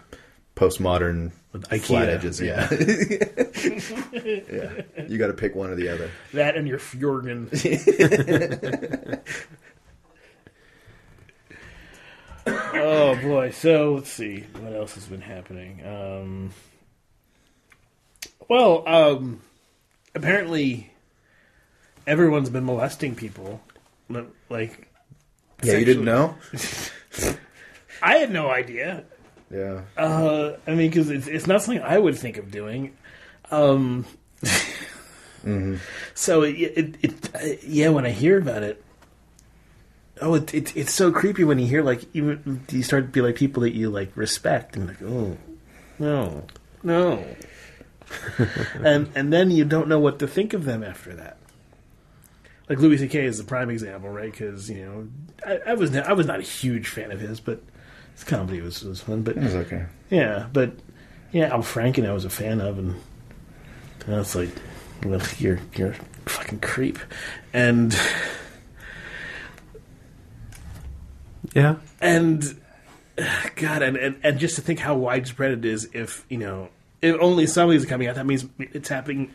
postmodern 0.56 1.32
With 1.52 1.68
IKEA, 1.68 1.80
flat 1.80 2.08
edges. 2.08 2.40
yeah. 2.40 2.66
Yeah, 2.72 4.40
yeah. 4.96 5.04
You 5.06 5.18
got 5.18 5.26
to 5.26 5.34
pick 5.34 5.54
one 5.54 5.68
or 5.70 5.74
the 5.74 5.88
other. 5.90 6.10
That 6.32 6.56
and 6.56 6.66
your 6.66 6.78
Fjorgen. 6.78 7.50
oh 12.46 13.16
boy. 13.16 13.50
So 13.50 13.94
let's 13.94 14.10
see 14.10 14.44
what 14.60 14.72
else 14.74 14.94
has 14.94 15.06
been 15.06 15.20
happening. 15.20 15.82
Um, 15.86 16.50
well, 18.48 18.84
um, 18.86 19.40
apparently 20.14 20.92
everyone's 22.06 22.50
been 22.50 22.64
molesting 22.64 23.14
people. 23.14 23.60
Like, 24.48 24.88
Yeah, 25.62 25.76
you 25.78 25.84
didn't 25.84 26.04
know. 26.04 26.36
I 28.02 28.16
had 28.18 28.30
no 28.30 28.50
idea. 28.50 29.04
Yeah. 29.50 29.82
Uh, 29.96 30.56
I 30.66 30.74
mean, 30.74 30.90
because 30.90 31.10
it's, 31.10 31.26
it's 31.26 31.46
not 31.46 31.62
something 31.62 31.82
I 31.82 31.98
would 31.98 32.16
think 32.18 32.36
of 32.36 32.50
doing. 32.50 32.96
Um, 33.50 34.04
So 36.14 36.42
it, 36.42 36.56
it, 36.56 36.94
it, 37.02 37.34
uh, 37.34 37.56
yeah, 37.64 37.90
when 37.90 38.04
I 38.04 38.10
hear 38.10 38.38
about 38.38 38.64
it, 38.64 38.82
oh, 40.20 40.34
it, 40.34 40.52
it, 40.52 40.76
it's 40.76 40.92
so 40.92 41.12
creepy 41.12 41.44
when 41.44 41.58
you 41.58 41.66
hear 41.66 41.82
like 41.82 42.04
even 42.14 42.64
you 42.70 42.82
start 42.82 43.04
to 43.04 43.10
be 43.10 43.20
like 43.20 43.36
people 43.36 43.62
that 43.62 43.72
you 43.74 43.88
like 43.88 44.16
respect 44.16 44.76
and 44.76 44.88
like, 44.88 45.00
oh, 45.02 45.36
no, 46.00 46.44
no, 46.82 47.24
and 48.82 49.08
and 49.14 49.32
then 49.32 49.52
you 49.52 49.64
don't 49.64 49.86
know 49.88 50.00
what 50.00 50.18
to 50.18 50.26
think 50.26 50.52
of 50.52 50.64
them 50.64 50.82
after 50.82 51.14
that. 51.14 51.38
Like 52.68 52.78
Louis 52.80 52.98
C.K. 52.98 53.24
is 53.24 53.38
the 53.38 53.44
prime 53.44 53.70
example, 53.70 54.08
right? 54.10 54.30
Because 54.30 54.68
you 54.68 54.84
know, 54.84 55.08
I, 55.46 55.70
I 55.70 55.74
was 55.74 55.94
I 55.96 56.12
was 56.12 56.26
not 56.26 56.40
a 56.40 56.42
huge 56.42 56.88
fan 56.88 57.12
of 57.12 57.20
his, 57.20 57.38
but 57.40 57.62
his 58.14 58.24
comedy 58.24 58.60
was 58.60 58.82
was 58.84 59.00
fun. 59.00 59.22
But 59.22 59.36
It 59.36 59.42
was 59.44 59.54
okay. 59.54 59.86
yeah, 60.10 60.46
but 60.52 60.72
yeah, 61.32 61.46
Al 61.52 61.62
Franken 61.62 62.08
I 62.08 62.12
was 62.12 62.24
a 62.24 62.30
fan 62.30 62.60
of, 62.60 62.78
and 62.78 62.96
I 64.08 64.18
was 64.18 64.34
like, 64.34 64.50
well, 65.04 65.20
you're 65.38 65.60
you're 65.76 65.90
a 65.90 66.28
fucking 66.30 66.60
creep, 66.60 66.98
and 67.52 67.96
Yeah. 71.54 71.76
and 72.00 72.60
God, 73.54 73.82
and, 73.82 73.96
and 73.96 74.16
and 74.22 74.38
just 74.38 74.56
to 74.56 74.60
think 74.62 74.78
how 74.80 74.94
widespread 74.96 75.52
it 75.52 75.64
is, 75.64 75.88
if 75.92 76.26
you 76.28 76.38
know, 76.38 76.68
if 77.00 77.16
only 77.20 77.46
some 77.46 77.66
of 77.68 77.72
these 77.72 77.84
are 77.84 77.88
coming 77.88 78.08
out, 78.08 78.16
that 78.16 78.26
means 78.26 78.44
it's 78.58 78.88
happening. 78.88 79.32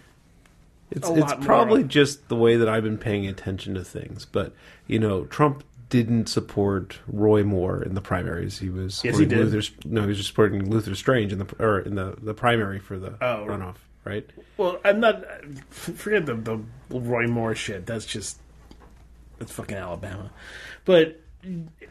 It's, 0.92 1.08
it's 1.10 1.18
more 1.18 1.36
probably 1.38 1.82
of- 1.82 1.88
just 1.88 2.28
the 2.28 2.36
way 2.36 2.58
that 2.58 2.68
I've 2.70 2.84
been 2.84 2.98
paying 2.98 3.26
attention 3.28 3.74
to 3.76 3.84
things. 3.84 4.26
But, 4.26 4.54
you 4.88 5.00
know, 5.00 5.24
Trump 5.26 5.64
didn't 5.90 6.28
support 6.28 7.00
Roy 7.08 7.44
Moore 7.44 7.82
in 7.82 7.96
the 7.96 8.02
primaries. 8.02 8.60
He 8.60 8.70
was 8.70 9.02
Yes, 9.04 9.18
he 9.18 9.24
supporting 9.26 9.30
did. 9.30 9.54
Luther, 9.54 9.74
no, 9.86 10.02
he 10.02 10.08
was 10.08 10.18
just 10.18 10.30
supporting 10.30 10.70
Luther 10.70 10.96
Strange 10.96 11.32
in 11.34 11.40
the 11.40 11.48
or 11.60 11.80
in 11.80 11.96
the, 11.96 12.16
the 12.22 12.34
primary 12.34 12.80
for 12.80 12.98
the 13.00 13.14
Oh. 13.22 13.46
runoff, 13.48 13.76
right? 14.06 14.30
Well, 14.58 14.80
I'm 14.86 15.00
not. 15.00 15.24
Forget 15.70 16.26
the 16.26 16.36
the 16.36 16.60
Roy 16.90 17.28
Moore 17.28 17.56
shit. 17.56 17.86
That's 17.86 18.06
just 18.06 18.38
that's 19.38 19.52
fucking 19.52 19.76
Alabama. 19.78 20.32
But 20.86 21.20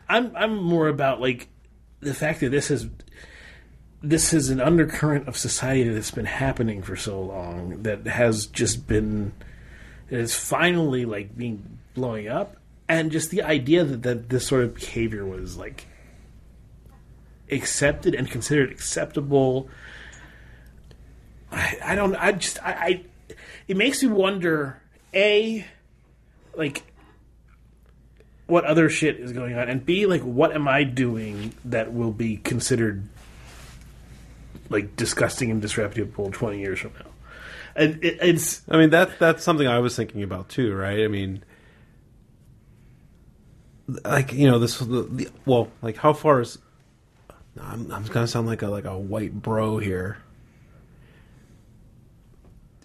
I'm 0.08 0.32
I'm 0.34 0.56
more 0.62 0.88
about 0.88 1.20
like 1.20 1.48
the 2.00 2.14
fact 2.14 2.40
that 2.40 2.50
this 2.50 2.70
is 2.70 2.86
this 4.02 4.32
is 4.32 4.48
an 4.50 4.60
undercurrent 4.60 5.28
of 5.28 5.36
society 5.36 5.88
that's 5.90 6.10
been 6.10 6.24
happening 6.24 6.82
for 6.82 6.96
so 6.96 7.20
long 7.20 7.82
that 7.82 8.06
has 8.06 8.46
just 8.46 8.86
been 8.86 9.32
is 10.08 10.34
finally 10.34 11.04
like 11.04 11.36
being 11.36 11.78
blowing 11.94 12.28
up. 12.28 12.56
And 12.88 13.12
just 13.12 13.30
the 13.30 13.42
idea 13.42 13.84
that, 13.84 14.02
that 14.02 14.28
this 14.30 14.46
sort 14.46 14.64
of 14.64 14.74
behavior 14.74 15.24
was 15.24 15.56
like 15.56 15.86
accepted 17.50 18.14
and 18.14 18.30
considered 18.30 18.70
acceptable 18.70 19.68
I, 21.52 21.76
I 21.84 21.94
don't 21.94 22.14
I 22.14 22.32
just 22.32 22.62
I, 22.62 22.72
I 22.72 23.04
it 23.66 23.76
makes 23.76 24.02
me 24.02 24.08
wonder 24.08 24.80
a 25.12 25.66
like 26.54 26.84
what 28.46 28.64
other 28.64 28.88
shit 28.88 29.18
is 29.18 29.32
going 29.32 29.56
on 29.56 29.68
and 29.68 29.84
b 29.84 30.06
like 30.06 30.22
what 30.22 30.52
am 30.52 30.68
I 30.68 30.84
doing 30.84 31.52
that 31.64 31.92
will 31.92 32.12
be 32.12 32.36
considered 32.36 33.02
like 34.70 34.96
disgusting 34.96 35.50
and 35.50 35.60
disreputable 35.60 36.30
20 36.30 36.58
years 36.58 36.78
from 36.78 36.92
now 36.94 37.10
and 37.76 38.02
it, 38.04 38.18
it's 38.20 38.62
I 38.68 38.76
mean 38.76 38.90
that 38.90 39.18
that's 39.18 39.44
something 39.44 39.66
I 39.66 39.78
was 39.78 39.96
thinking 39.96 40.22
about 40.22 40.48
too, 40.48 40.74
right? 40.74 41.00
I 41.00 41.08
mean, 41.08 41.44
like 44.04 44.32
you 44.32 44.50
know 44.50 44.58
this 44.58 44.78
the, 44.78 45.02
the 45.02 45.28
well, 45.44 45.70
like 45.82 45.96
how 45.96 46.12
far 46.12 46.40
is 46.40 46.58
I'm 47.60 47.90
I'm 47.92 48.04
gonna 48.04 48.26
sound 48.26 48.46
like 48.46 48.62
a 48.62 48.68
like 48.68 48.84
a 48.84 48.98
white 48.98 49.34
bro 49.34 49.78
here. 49.78 50.18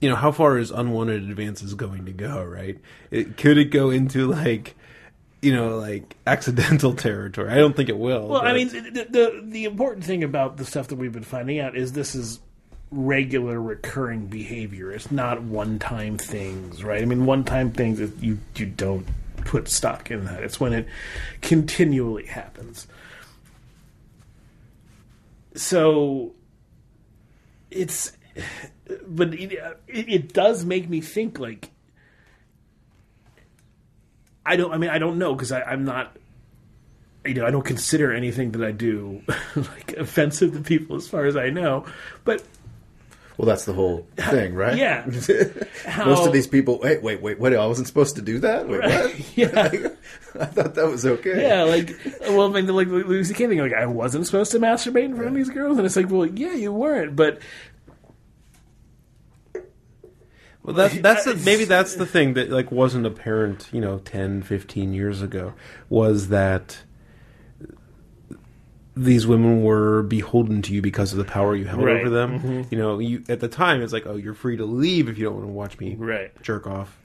You 0.01 0.09
know 0.09 0.15
how 0.15 0.31
far 0.31 0.57
is 0.57 0.71
unwanted 0.71 1.23
advances 1.23 1.73
going 1.73 2.05
to 2.05 2.11
go? 2.11 2.43
Right? 2.43 2.79
It, 3.11 3.37
could 3.37 3.57
it 3.57 3.65
go 3.65 3.89
into 3.89 4.27
like 4.27 4.75
you 5.41 5.53
know 5.53 5.77
like 5.77 6.15
accidental 6.27 6.93
territory? 6.93 7.51
I 7.51 7.55
don't 7.55 7.75
think 7.75 7.89
it 7.89 7.97
will. 7.97 8.27
well 8.27 8.41
I 8.41 8.53
mean 8.53 8.69
the, 8.69 9.07
the 9.09 9.41
the 9.43 9.65
important 9.65 10.05
thing 10.05 10.23
about 10.23 10.57
the 10.57 10.65
stuff 10.65 10.87
that 10.89 10.95
we've 10.95 11.13
been 11.13 11.23
finding 11.23 11.59
out 11.59 11.75
is 11.75 11.93
this 11.93 12.15
is 12.15 12.39
regular 12.91 13.59
recurring 13.59 14.27
behavior 14.27 14.91
it's 14.91 15.11
not 15.11 15.41
one 15.41 15.79
time 15.79 16.17
things 16.17 16.83
right 16.83 17.01
i 17.01 17.05
mean 17.05 17.25
one 17.25 17.43
time 17.43 17.71
things 17.71 17.99
you 18.21 18.39
you 18.55 18.65
don't 18.65 19.05
put 19.43 19.67
stock 19.67 20.11
in 20.11 20.23
that 20.25 20.43
it's 20.43 20.59
when 20.59 20.71
it 20.71 20.87
continually 21.41 22.25
happens 22.25 22.87
so 25.55 26.33
it's 27.71 28.13
but 29.07 29.33
it, 29.33 29.51
it 29.87 30.33
does 30.33 30.63
make 30.63 30.87
me 30.87 31.01
think 31.01 31.39
like 31.39 31.71
i 34.45 34.55
don't 34.55 34.71
i 34.73 34.77
mean 34.77 34.89
i 34.89 34.97
don't 34.97 35.17
know 35.17 35.33
because 35.33 35.51
i'm 35.51 35.85
not 35.85 36.15
you 37.25 37.33
know 37.33 37.45
i 37.45 37.51
don't 37.51 37.65
consider 37.65 38.13
anything 38.13 38.51
that 38.51 38.63
i 38.63 38.71
do 38.71 39.21
like 39.55 39.93
offensive 39.93 40.53
to 40.53 40.59
people 40.61 40.95
as 40.95 41.07
far 41.07 41.25
as 41.25 41.35
i 41.35 41.49
know 41.49 41.85
but 42.23 42.43
Well, 43.37 43.45
that's 43.47 43.65
the 43.65 43.73
whole 43.73 44.07
thing, 44.15 44.53
right? 44.55 44.77
yeah 44.77 45.05
how, 45.85 46.05
Most 46.11 46.25
of 46.25 46.31
these 46.31 46.47
people. 46.47 46.79
Wait, 46.81 47.03
wait, 47.03 47.21
wait. 47.21 47.37
What? 47.37 47.53
I 47.53 47.65
wasn't 47.67 47.87
supposed 47.87 48.15
to 48.15 48.21
do 48.21 48.39
that. 48.39 48.69
Wait, 48.69 48.79
what? 48.79 49.35
yeah 49.37 49.69
I 50.39 50.45
thought 50.45 50.75
that 50.75 50.87
was 50.87 51.05
okay. 51.05 51.41
Yeah, 51.41 51.63
like, 51.63 51.91
well, 52.21 52.43
I 52.55 52.61
mean, 52.61 52.67
like 52.73 52.87
Louis 52.87 53.25
C.K. 53.25 53.47
thing, 53.47 53.57
like, 53.59 53.73
I 53.73 53.87
wasn't 53.87 54.25
supposed 54.25 54.51
to 54.53 54.59
masturbate 54.59 55.03
in 55.03 55.15
front 55.15 55.27
of 55.29 55.35
these 55.35 55.49
girls, 55.49 55.77
and 55.77 55.85
it's 55.85 55.97
like, 55.97 56.09
well, 56.09 56.25
yeah, 56.25 56.53
you 56.53 56.71
weren't, 56.71 57.15
but 57.17 57.39
Well, 60.65 60.75
that's 60.75 60.97
that's 60.99 61.25
the, 61.25 61.35
maybe 61.35 61.65
that's 61.65 61.95
the 61.95 62.05
thing 62.05 62.33
that 62.33 62.49
like 62.49 62.71
wasn't 62.71 63.05
apparent, 63.05 63.69
you 63.71 63.79
know, 63.79 63.99
10, 63.99 64.41
15 64.43 64.93
years 64.93 65.21
ago 65.21 65.53
was 65.89 66.29
that 66.29 66.79
these 68.97 69.27
women 69.27 69.61
were 69.63 70.03
beholden 70.03 70.61
to 70.63 70.73
you 70.73 70.81
because 70.81 71.11
of 71.11 71.17
the 71.17 71.25
power 71.25 71.55
you 71.55 71.65
held 71.65 71.83
Right. 71.83 71.97
over 71.99 72.09
them. 72.09 72.39
Mm-hmm. 72.39 72.61
You 72.73 72.77
know, 72.79 72.99
you 72.99 73.23
at 73.27 73.41
the 73.41 73.47
time 73.49 73.81
it's 73.81 73.91
like, 73.93 74.05
oh, 74.07 74.15
you're 74.15 74.33
free 74.33 74.57
to 74.57 74.65
leave 74.65 75.09
if 75.09 75.17
you 75.17 75.25
don't 75.25 75.35
want 75.35 75.47
to 75.47 75.51
watch 75.51 75.79
me 75.79 75.95
Right. 75.95 76.31
jerk 76.41 76.65
off. 76.65 76.97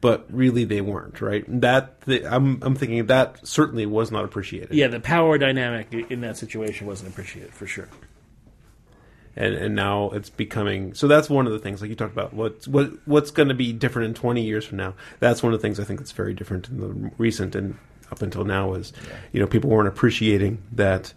But 0.00 0.26
really, 0.30 0.62
they 0.64 0.80
weren't 0.80 1.20
right. 1.20 1.44
That 1.60 2.02
the, 2.02 2.24
I'm 2.24 2.58
I'm 2.62 2.76
thinking 2.76 3.04
that 3.06 3.44
certainly 3.46 3.84
was 3.84 4.12
not 4.12 4.24
appreciated. 4.24 4.72
yeah, 4.72 4.86
the 4.86 5.00
power 5.00 5.38
dynamic 5.38 5.92
in 5.92 6.20
that 6.20 6.36
situation 6.36 6.86
wasn't 6.86 7.10
appreciated 7.10 7.52
for 7.52 7.66
sure. 7.66 7.88
And 9.38 9.54
and 9.54 9.74
now 9.74 10.10
it's 10.10 10.28
becoming 10.28 10.92
so 10.92 11.06
that's 11.08 11.30
one 11.30 11.46
of 11.46 11.52
the 11.52 11.58
things 11.58 11.80
like 11.80 11.88
you 11.88 11.96
talked 11.96 12.12
about 12.12 12.34
what's 12.34 12.68
what 12.68 12.90
what's 13.06 13.30
going 13.30 13.48
to 13.48 13.54
be 13.54 13.72
different 13.72 14.08
in 14.08 14.12
20 14.14 14.42
years 14.42 14.66
from 14.66 14.76
now 14.76 14.92
that's 15.20 15.42
one 15.42 15.54
of 15.54 15.58
the 15.60 15.62
things 15.62 15.78
i 15.80 15.84
think 15.84 15.98
that's 16.00 16.12
very 16.12 16.34
different 16.34 16.68
in 16.68 16.80
the 16.80 17.10
recent 17.18 17.54
and 17.54 17.78
up 18.10 18.20
until 18.20 18.44
now 18.44 18.74
is 18.74 18.92
you 19.32 19.40
know 19.40 19.46
people 19.46 19.70
weren't 19.70 19.88
appreciating 19.88 20.60
that 20.72 21.12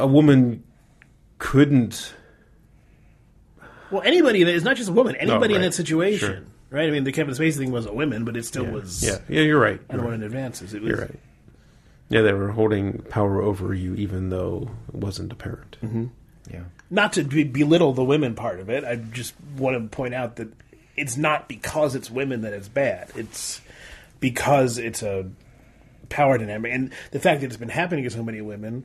a 0.00 0.06
woman 0.06 0.62
couldn't 1.38 2.14
Well, 3.90 4.02
anybody 4.04 4.42
that 4.44 4.54
is 4.54 4.64
not 4.64 4.76
just 4.76 4.88
a 4.88 4.92
woman, 4.92 5.14
anybody 5.16 5.54
in 5.54 5.60
right. 5.60 5.66
that 5.68 5.74
situation, 5.74 6.28
Sure. 6.28 6.42
right? 6.70 6.88
I 6.88 6.90
mean, 6.90 7.04
the 7.04 7.12
Kevin 7.12 7.34
Spacey 7.34 7.58
thing 7.58 7.70
was 7.70 7.86
a 7.86 7.92
woman, 7.92 8.24
but 8.24 8.36
it 8.36 8.44
still 8.44 8.64
was. 8.66 9.04
yeah 9.04 9.18
yeah 9.28 9.42
you're 9.42 9.60
right 9.60 9.80
I 9.90 9.96
don't 9.96 10.04
want 10.06 10.20
to 10.20 10.26
advances. 10.26 10.74
It 10.74 10.80
was, 10.82 10.88
you're 10.88 11.00
right 11.00 11.20
yeah 12.08 12.22
they 12.22 12.32
were 12.32 12.50
holding 12.50 12.98
power 13.10 13.40
over 13.42 13.74
you 13.74 13.94
even 13.94 14.30
though 14.30 14.68
it 14.88 14.94
wasn't 14.94 15.32
apparent 15.32 15.76
mm-hmm. 15.82 16.06
Yeah. 16.50 16.64
Not 16.90 17.14
to 17.14 17.24
be, 17.24 17.42
belittle 17.44 17.94
the 17.94 18.04
women 18.04 18.34
part 18.34 18.60
of 18.60 18.68
it. 18.68 18.84
I 18.84 18.96
just 18.96 19.32
want 19.56 19.80
to 19.82 19.88
point 19.96 20.12
out 20.12 20.36
that 20.36 20.48
it's 20.94 21.16
not 21.16 21.48
because 21.48 21.94
it's 21.94 22.10
women 22.10 22.42
that 22.42 22.52
it's 22.52 22.68
bad. 22.68 23.10
It's 23.16 23.62
because 24.20 24.76
it's 24.76 25.02
a 25.02 25.30
power 26.10 26.36
dynamic, 26.36 26.70
and 26.72 26.92
the 27.12 27.18
fact 27.18 27.40
that 27.40 27.46
it's 27.46 27.56
been 27.56 27.70
happening 27.70 28.04
to 28.04 28.10
so 28.10 28.22
many 28.22 28.42
women, 28.42 28.84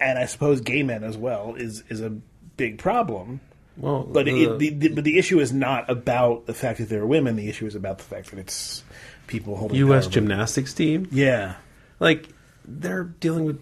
and 0.00 0.18
I 0.18 0.24
suppose 0.24 0.62
gay 0.62 0.82
men 0.82 1.04
as 1.04 1.18
well, 1.18 1.54
is 1.54 1.84
is 1.90 2.00
a 2.00 2.10
big 2.56 2.78
problem. 2.78 3.40
Well, 3.76 4.04
But 4.04 4.24
the- 4.24 4.44
it, 4.44 4.58
the, 4.58 4.70
the, 4.70 4.88
but 4.88 5.04
the 5.04 5.18
issue 5.18 5.38
is 5.38 5.52
not 5.52 5.90
about 5.90 6.46
the 6.46 6.54
fact 6.54 6.78
that 6.78 6.88
they're 6.88 7.04
women. 7.04 7.36
The 7.36 7.50
issue 7.50 7.66
is 7.66 7.74
about 7.74 7.98
the 7.98 8.04
fact 8.04 8.30
that 8.30 8.38
it's 8.38 8.82
people 9.26 9.56
holding 9.56 9.76
U.S. 9.76 10.06
power. 10.06 10.12
gymnastics 10.14 10.72
team, 10.72 11.08
Yeah, 11.12 11.56
like 12.00 12.26
they're 12.66 13.04
dealing 13.04 13.44
with 13.44 13.60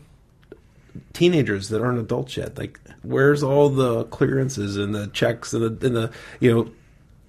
teenagers 1.12 1.68
that 1.70 1.80
aren't 1.82 1.98
adults 1.98 2.36
yet. 2.36 2.56
Like, 2.58 2.80
where's 3.02 3.42
all 3.42 3.68
the 3.68 4.04
clearances 4.04 4.76
and 4.76 4.94
the 4.94 5.08
checks 5.08 5.52
and 5.52 5.78
the, 5.80 5.86
and 5.86 5.96
the 5.96 6.12
you 6.40 6.52
know 6.54 6.70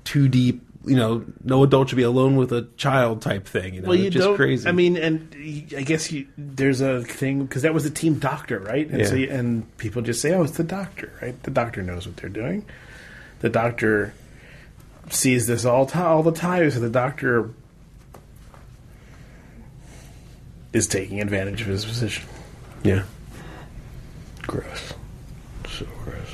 too 0.03 0.27
deep? 0.27 0.61
You 0.85 0.95
know, 0.95 1.25
no 1.43 1.63
adult 1.63 1.89
should 1.89 1.95
be 1.95 2.03
alone 2.03 2.35
with 2.35 2.51
a 2.51 2.67
child 2.77 3.23
type 3.23 3.47
thing. 3.47 3.73
You 3.73 3.81
know, 3.81 3.87
well, 3.89 3.97
you 3.97 4.05
it's 4.05 4.13
just 4.13 4.35
crazy. 4.35 4.69
I 4.69 4.71
mean, 4.71 4.97
and 4.97 5.35
I 5.75 5.81
guess 5.81 6.11
you, 6.11 6.27
there's 6.37 6.79
a 6.79 7.03
thing 7.03 7.43
because 7.43 7.63
that 7.63 7.73
was 7.73 7.85
the 7.85 7.89
team 7.89 8.19
doctor, 8.19 8.59
right? 8.59 8.87
And 8.87 9.07
so 9.07 9.15
Yeah. 9.15 9.21
you, 9.21 9.31
and 9.31 9.77
people 9.77 10.03
just 10.03 10.21
say, 10.21 10.31
"Oh, 10.35 10.43
it's 10.43 10.57
the 10.57 10.63
doctor," 10.63 11.11
right? 11.23 11.41
The 11.41 11.49
doctor 11.49 11.81
knows 11.81 12.05
what 12.05 12.17
they're 12.17 12.29
doing. 12.29 12.65
The 13.39 13.49
doctor 13.49 14.13
sees 15.09 15.47
this 15.47 15.65
all 15.65 15.87
ti 15.87 15.97
all 15.97 16.21
the 16.21 16.31
time, 16.31 16.69
so 16.69 16.79
the 16.79 16.89
doctor 16.89 17.49
is 20.75 20.87
taking 20.87 21.21
advantage 21.21 21.61
of 21.61 21.67
his 21.67 21.85
position. 21.85 22.25
yeah. 22.83 23.03
Gross. 24.43 24.93
So 25.69 25.85
gross. 26.03 26.27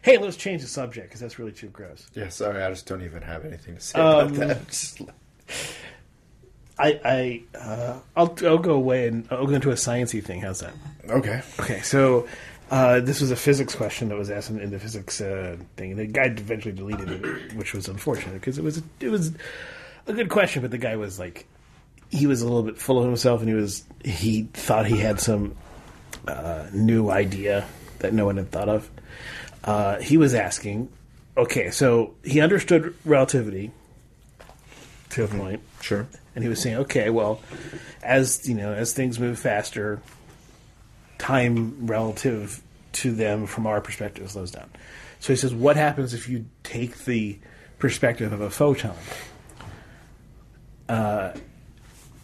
Hey, 0.00 0.16
let's 0.18 0.36
change 0.36 0.62
the 0.62 0.68
subject 0.68 1.08
because 1.08 1.20
that's 1.20 1.38
really 1.38 1.52
too 1.52 1.68
gross. 1.68 2.06
Yeah, 2.14 2.28
sorry, 2.30 2.62
I 2.62 2.70
just 2.70 2.86
don't 2.86 3.02
even 3.02 3.22
have 3.22 3.44
anything 3.44 3.74
to 3.74 3.80
say 3.80 3.98
about 4.00 4.26
Um, 4.28 4.34
that. 4.34 4.66
Just 4.68 5.02
I, 6.78 7.00
I, 7.04 7.42
uh, 7.58 7.98
I'll, 8.16 8.34
I'll 8.44 8.58
go 8.58 8.72
away 8.74 9.06
and 9.06 9.28
I'll 9.30 9.46
go 9.46 9.52
into 9.54 9.70
a 9.70 9.74
sciencey 9.74 10.24
thing. 10.24 10.40
How's 10.40 10.60
that? 10.60 10.72
okay. 11.08 11.42
Okay, 11.60 11.80
so 11.82 12.26
uh, 12.70 13.00
this 13.00 13.20
was 13.20 13.30
a 13.30 13.36
physics 13.36 13.74
question 13.74 14.08
that 14.08 14.16
was 14.16 14.30
asked 14.30 14.48
in, 14.50 14.58
in 14.58 14.70
the 14.70 14.78
physics 14.80 15.20
uh, 15.20 15.56
thing. 15.76 15.96
The 15.96 16.06
guy 16.06 16.24
eventually 16.24 16.74
deleted 16.74 17.10
it, 17.24 17.52
which 17.54 17.74
was 17.74 17.86
unfortunate 17.88 18.32
because 18.34 18.56
it 18.58 18.64
was 18.64 18.82
it 19.00 19.08
was 19.10 19.32
a 20.06 20.12
good 20.14 20.30
question, 20.30 20.62
but 20.62 20.70
the 20.70 20.78
guy 20.78 20.96
was 20.96 21.18
like 21.18 21.46
he 22.12 22.26
was 22.28 22.42
a 22.42 22.44
little 22.44 22.62
bit 22.62 22.78
full 22.78 22.98
of 22.98 23.06
himself, 23.06 23.40
and 23.40 23.48
he 23.48 23.54
was 23.54 23.82
he 24.04 24.42
thought 24.52 24.86
he 24.86 24.98
had 24.98 25.18
some 25.18 25.56
uh, 26.28 26.66
new 26.72 27.10
idea 27.10 27.66
that 27.98 28.12
no 28.12 28.26
one 28.26 28.36
had 28.36 28.50
thought 28.52 28.68
of. 28.68 28.88
Uh, 29.64 29.98
he 30.00 30.16
was 30.16 30.34
asking, 30.34 30.88
okay, 31.36 31.70
so 31.70 32.14
he 32.22 32.40
understood 32.40 32.94
relativity 33.04 33.70
to 35.10 35.24
a 35.24 35.28
point, 35.28 35.60
Sure. 35.80 36.06
and 36.34 36.42
he 36.44 36.48
was 36.48 36.60
saying, 36.60 36.76
okay, 36.76 37.10
well, 37.10 37.40
as 38.02 38.48
you 38.48 38.54
know, 38.54 38.72
as 38.72 38.92
things 38.92 39.18
move 39.18 39.38
faster, 39.38 40.00
time 41.18 41.86
relative 41.86 42.60
to 42.92 43.12
them 43.12 43.46
from 43.46 43.66
our 43.66 43.80
perspective 43.80 44.30
slows 44.30 44.50
down. 44.50 44.68
So 45.20 45.32
he 45.32 45.36
says, 45.36 45.54
what 45.54 45.76
happens 45.76 46.12
if 46.14 46.28
you 46.28 46.46
take 46.64 47.04
the 47.04 47.38
perspective 47.78 48.32
of 48.32 48.40
a 48.40 48.50
photon? 48.50 48.96
Uh, 50.88 51.32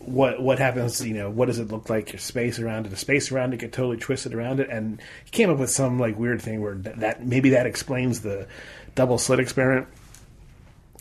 what 0.00 0.40
what 0.40 0.58
happens? 0.58 1.04
You 1.04 1.14
know, 1.14 1.30
what 1.30 1.46
does 1.46 1.58
it 1.58 1.68
look 1.68 1.90
like? 1.90 2.12
Your 2.12 2.20
space 2.20 2.58
around 2.58 2.86
it, 2.86 2.90
the 2.90 2.96
space 2.96 3.30
around 3.32 3.54
it 3.54 3.60
get 3.60 3.72
totally 3.72 3.96
twisted 3.96 4.34
around 4.34 4.60
it, 4.60 4.68
and 4.70 5.00
he 5.24 5.30
came 5.30 5.50
up 5.50 5.58
with 5.58 5.70
some 5.70 5.98
like 5.98 6.18
weird 6.18 6.40
thing 6.40 6.60
where 6.60 6.74
that, 6.74 7.00
that 7.00 7.26
maybe 7.26 7.50
that 7.50 7.66
explains 7.66 8.20
the 8.20 8.46
double 8.94 9.18
slit 9.18 9.40
experiment. 9.40 9.88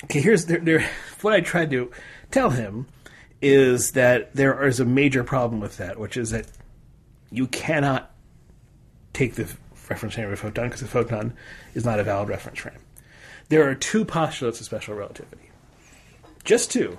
Okay, 0.06 0.22
here's 0.22 0.46
there, 0.46 0.60
there. 0.60 0.90
What 1.22 1.34
I 1.34 1.42
tried 1.42 1.72
to 1.72 1.92
tell 2.30 2.52
him 2.52 2.86
is 3.42 3.94
that 3.94 4.36
there 4.36 4.68
is 4.68 4.80
a 4.80 4.86
major 4.86 5.24
problem 5.24 5.60
with 5.60 5.78
that, 5.78 6.00
which 6.00 6.16
is 6.16 6.30
that 6.30 6.46
you 7.32 7.48
cannot 7.48 8.12
take 9.14 9.34
the 9.34 9.52
reference 9.90 10.16
frame 10.16 10.28
of 10.28 10.34
a 10.34 10.38
photon 10.38 10.66
because 10.66 10.84
a 10.84 10.88
photon 10.88 11.34
is 11.74 11.86
not 11.86 12.00
a 12.00 12.04
valid 12.04 12.30
reference 12.30 12.60
frame. 12.60 12.78
There 13.50 13.68
are 13.68 13.74
two 13.74 14.06
postulates 14.06 14.60
of 14.60 14.66
special 14.66 14.94
relativity. 14.94 15.50
Just 16.44 16.72
two. 16.72 16.98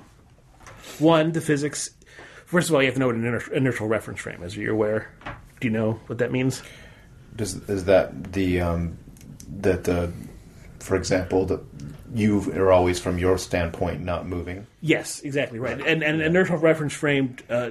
One, 0.98 1.32
the 1.32 1.40
physics. 1.40 1.90
First 2.46 2.68
of 2.70 2.74
all, 2.74 2.82
you 2.82 2.86
have 2.86 2.94
to 2.94 3.00
know 3.00 3.06
what 3.06 3.16
an 3.16 3.24
iner- 3.24 3.52
inertial 3.52 3.86
reference 3.88 4.20
frame 4.20 4.42
is. 4.42 4.56
Are 4.56 4.60
you 4.60 4.72
aware? 4.72 5.10
Do 5.60 5.66
you 5.68 5.70
know 5.70 5.92
what 6.06 6.18
that 6.18 6.32
means? 6.32 6.62
Does 7.36 7.56
is 7.68 7.84
that 7.84 8.32
the 8.32 8.60
um, 8.60 8.98
that 9.60 9.84
the 9.84 10.12
for 10.80 10.96
example 10.96 11.44
that 11.46 11.60
you 12.14 12.50
are 12.54 12.72
always 12.72 12.98
from 12.98 13.18
your 13.18 13.36
standpoint 13.38 14.00
not 14.02 14.26
moving? 14.26 14.66
Yes, 14.80 15.20
exactly 15.20 15.58
right. 15.58 15.78
And, 15.78 16.02
and 16.02 16.20
an 16.20 16.20
inertial 16.22 16.56
reference 16.56 16.94
frame 16.94 17.36
uh, 17.50 17.70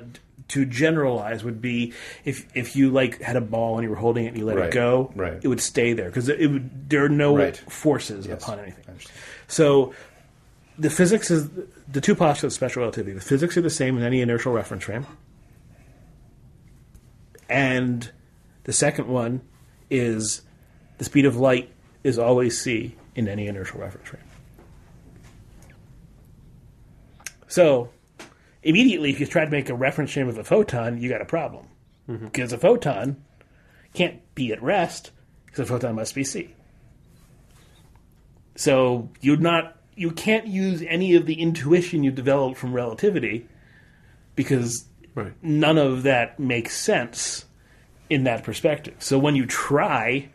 to 0.50 0.66
generalize 0.66 1.44
would 1.44 1.62
be 1.62 1.94
if 2.24 2.46
if 2.56 2.76
you 2.76 2.90
like 2.92 3.20
had 3.22 3.36
a 3.36 3.42
ball 3.42 3.76
and 3.78 3.84
you 3.84 3.90
were 3.90 3.96
holding 3.96 4.26
it 4.26 4.30
and 4.30 4.38
you 4.38 4.46
let 4.46 4.58
Right, 4.58 4.68
it 4.70 4.74
go, 4.74 5.12
right. 5.16 5.40
it 5.42 5.48
would 5.48 5.60
stay 5.60 5.94
there 5.94 6.06
because 6.06 6.30
it 6.30 6.48
would 6.52 6.90
there 6.90 7.04
are 7.04 7.10
no 7.10 7.36
Right. 7.36 7.58
forces 7.58 8.28
Yes, 8.28 8.44
upon 8.44 8.60
anything. 8.60 8.86
So 9.48 9.94
the 10.78 10.90
physics 10.90 11.32
is 11.32 11.50
the 11.92 12.02
two 12.02 12.16
postulates 12.16 12.44
of 12.44 12.54
special 12.54 12.82
relativity. 12.82 13.14
The 13.14 13.22
physics 13.22 13.58
are 13.58 13.62
the 13.62 13.70
same 13.70 13.98
in 13.98 14.04
any 14.04 14.22
inertial 14.22 14.54
reference 14.54 14.84
frame, 14.84 15.06
and 17.50 18.10
the 18.64 18.74
second 18.74 19.08
one 19.08 19.42
is 19.90 20.42
the 20.98 21.06
speed 21.06 21.26
of 21.26 21.38
light 21.38 21.72
is 22.04 22.20
always 22.20 22.60
c 22.60 22.96
in 23.16 23.28
any 23.28 23.48
inertial 23.48 23.80
reference 23.80 24.08
frame. 24.08 24.24
So 27.48 27.90
immediately, 28.62 29.10
if 29.10 29.20
you 29.20 29.26
try 29.26 29.46
to 29.46 29.52
make 29.52 29.70
a 29.70 29.76
reference 29.76 30.14
frame 30.14 30.28
of 30.28 30.38
a 30.38 30.44
photon, 30.44 31.02
you 31.02 31.10
got 31.10 31.22
a 31.22 31.26
problem 31.26 31.68
mm-hmm. 32.08 32.26
because 32.26 32.54
a 32.54 32.58
photon 32.58 33.24
can't 33.94 34.20
be 34.36 34.52
at 34.52 34.62
rest 34.62 35.12
because 35.46 35.60
a 35.62 35.66
photon 35.66 35.96
must 35.96 36.14
be 36.14 36.24
c. 36.24 36.54
So 38.56 39.10
you're 39.22 39.38
not 39.38 39.77
you 39.98 40.12
can't 40.12 40.48
use 40.48 40.84
any 40.88 41.16
of 41.16 41.26
the 41.26 41.42
intuition 41.42 42.04
you 42.04 42.12
developed 42.12 42.58
from 42.58 42.72
relativity 42.72 43.48
because 44.36 44.86
Right. 45.16 45.34
none 45.42 45.80
of 45.80 46.04
that 46.04 46.40
makes 46.40 46.78
sense 46.78 47.46
in 48.08 48.26
that 48.26 48.44
perspective. 48.44 48.96
So 49.00 49.18
when 49.18 49.36
you 49.36 49.48
try, 49.48 50.30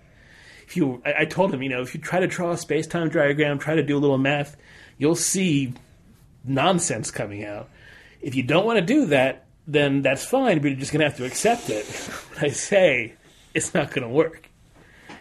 if 0.66 0.77
you, 0.77 1.01
I, 1.07 1.14
I 1.20 1.25
told 1.25 1.55
him, 1.55 1.62
you 1.62 1.68
know, 1.68 1.83
if 1.83 1.94
you 1.94 2.01
try 2.01 2.18
to 2.18 2.27
draw 2.27 2.51
a 2.51 2.57
space 2.57 2.88
time 2.88 3.09
diagram, 3.09 3.61
try 3.61 3.77
to 3.77 3.83
do 3.85 3.96
a 3.96 4.01
little 4.01 4.18
math, 4.18 4.57
you'll 4.98 5.14
see 5.14 5.75
nonsense 6.44 7.12
coming 7.12 7.44
out. 7.44 7.70
If 8.20 8.35
you 8.35 8.42
don't 8.42 8.66
want 8.66 8.81
to 8.81 8.85
do 8.85 9.07
that, 9.07 9.46
then 9.68 10.03
that's 10.03 10.25
fine, 10.25 10.59
but 10.61 10.72
you're 10.72 10.81
just 10.81 10.92
going 10.92 11.01
to 11.01 11.07
have 11.09 11.16
to 11.18 11.25
accept 11.25 11.70
it. 11.70 11.87
I 12.40 12.48
say 12.48 13.14
it's 13.55 13.75
not 13.75 13.92
going 13.92 14.03
to 14.03 14.12
work. 14.12 14.48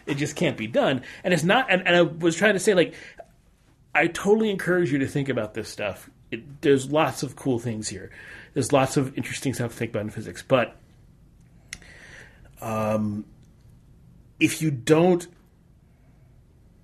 It 0.08 0.16
just 0.16 0.36
can't 0.36 0.58
be 0.58 0.66
done. 0.66 1.04
And 1.24 1.34
it's 1.34 1.44
not, 1.44 1.68
and, 1.70 1.86
and 1.86 1.96
I 1.96 2.02
was 2.02 2.36
trying 2.36 2.54
to 2.54 2.60
say, 2.60 2.74
like, 2.74 2.96
I 3.94 4.08
totally 4.08 4.50
encourage 4.50 4.92
you 4.92 5.00
to 5.00 5.08
think 5.08 5.30
about 5.30 5.54
this 5.54 5.70
stuff. 5.70 6.10
It, 6.32 6.62
there's 6.62 6.92
lots 6.92 7.24
of 7.24 7.36
cool 7.36 7.60
things 7.60 7.90
here. 7.90 8.10
There's 8.54 8.72
lots 8.72 8.98
of 8.98 9.18
interesting 9.18 9.54
stuff 9.54 9.72
to 9.72 9.78
think 9.78 9.92
about 9.92 10.04
in 10.04 10.10
physics, 10.10 10.44
but 10.46 10.76
um, 12.62 13.26
if 14.40 14.62
you 14.62 14.72
don't, 14.72 15.28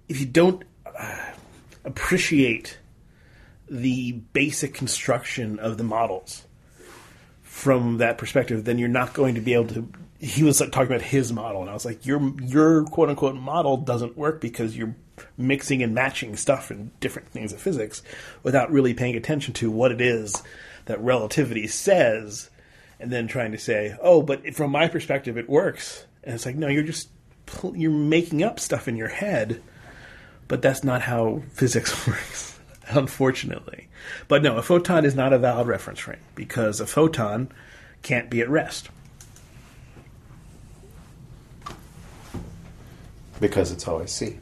if 0.09 0.19
you 0.19 0.25
don't 0.25 0.63
uh, 0.85 1.31
appreciate 1.85 2.77
the 3.69 4.13
basic 4.33 4.73
construction 4.73 5.59
of 5.59 5.77
the 5.77 5.83
models 5.83 6.45
from 7.41 7.97
that 7.97 8.17
perspective, 8.17 8.63
then 8.63 8.77
you're 8.77 8.87
not 8.89 9.13
going 9.13 9.35
to 9.35 9.41
be 9.41 9.53
able 9.53 9.67
to. 9.67 9.89
He 10.19 10.43
was 10.43 10.57
talking 10.57 10.87
about 10.87 11.01
his 11.01 11.31
model, 11.31 11.61
and 11.61 11.69
I 11.69 11.73
was 11.73 11.85
like, 11.85 12.05
your 12.05 12.33
your 12.41 12.85
quote 12.85 13.09
unquote 13.09 13.35
model 13.35 13.77
doesn't 13.77 14.17
work 14.17 14.41
because 14.41 14.75
you're 14.75 14.95
mixing 15.37 15.83
and 15.83 15.93
matching 15.93 16.35
stuff 16.35 16.71
in 16.71 16.91
different 16.99 17.29
things 17.29 17.53
of 17.53 17.61
physics 17.61 18.01
without 18.43 18.71
really 18.71 18.93
paying 18.93 19.15
attention 19.15 19.53
to 19.55 19.71
what 19.71 19.91
it 19.91 20.01
is 20.01 20.43
that 20.85 21.01
relativity 21.01 21.67
says, 21.67 22.49
and 22.99 23.11
then 23.11 23.27
trying 23.27 23.51
to 23.51 23.57
say, 23.57 23.95
oh, 24.01 24.21
but 24.21 24.55
from 24.55 24.71
my 24.71 24.87
perspective, 24.87 25.37
it 25.37 25.49
works. 25.49 26.05
And 26.23 26.35
it's 26.35 26.45
like, 26.45 26.55
no, 26.55 26.67
you're 26.67 26.83
just 26.83 27.09
you're 27.73 27.91
making 27.91 28.43
up 28.43 28.59
stuff 28.59 28.87
in 28.87 28.97
your 28.97 29.07
head, 29.07 29.61
but 30.47 30.61
that's 30.61 30.83
not 30.83 31.01
how 31.03 31.43
physics 31.53 32.07
works, 32.07 32.59
unfortunately. 32.89 33.87
But 34.27 34.43
no, 34.43 34.57
a 34.57 34.61
photon 34.61 35.05
is 35.05 35.15
not 35.15 35.33
a 35.33 35.39
valid 35.39 35.67
reference 35.67 35.99
frame 35.99 36.19
because 36.35 36.79
a 36.79 36.87
photon 36.87 37.49
can't 38.01 38.29
be 38.29 38.41
at 38.41 38.49
rest. 38.49 38.89
Because 43.39 43.71
it's 43.71 43.87
always 43.87 44.11
C. 44.11 44.39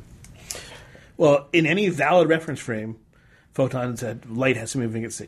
Well, 1.17 1.47
in 1.53 1.65
any 1.65 1.89
valid 1.89 2.27
reference 2.29 2.59
frame, 2.59 2.97
photons 3.53 4.03
at 4.03 4.29
light 4.29 4.57
has 4.57 4.71
to 4.73 4.77
be 4.79 4.83
moving 4.85 5.05
at 5.05 5.13
c. 5.13 5.27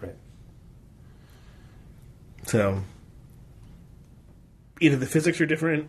Right. 0.00 0.16
So 2.46 2.82
either 4.80 4.96
the 4.96 5.06
physics 5.06 5.40
are 5.40 5.46
different. 5.46 5.88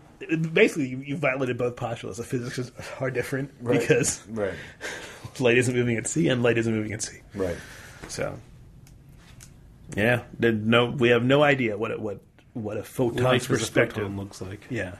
Basically, 0.53 0.87
you, 0.87 0.97
you 0.99 1.17
violated 1.17 1.57
both 1.57 1.75
postulates. 1.75 2.17
The 2.17 2.23
physics 2.23 2.71
are 2.99 3.11
different 3.11 3.51
Right. 3.61 3.79
because 3.79 4.23
Right. 4.29 4.53
light 5.39 5.57
isn't 5.57 5.75
moving 5.75 5.97
at 5.97 6.07
c 6.07 6.27
and 6.29 6.43
light 6.43 6.57
isn't 6.57 6.73
moving 6.73 6.93
at 6.93 7.01
c. 7.01 7.19
Right. 7.33 7.57
So 8.07 8.37
yeah, 9.95 10.23
no, 10.39 10.87
we 10.87 11.09
have 11.09 11.23
no 11.23 11.43
idea 11.43 11.77
what 11.77 11.91
it, 11.91 11.99
what 11.99 12.21
what 12.53 12.77
a 12.77 12.83
photon's 12.83 13.21
Life 13.21 13.41
as 13.43 13.45
a 13.57 13.59
perspective 13.59 14.03
photon 14.03 14.17
looks 14.17 14.41
like. 14.41 14.61
Yeah. 14.69 14.95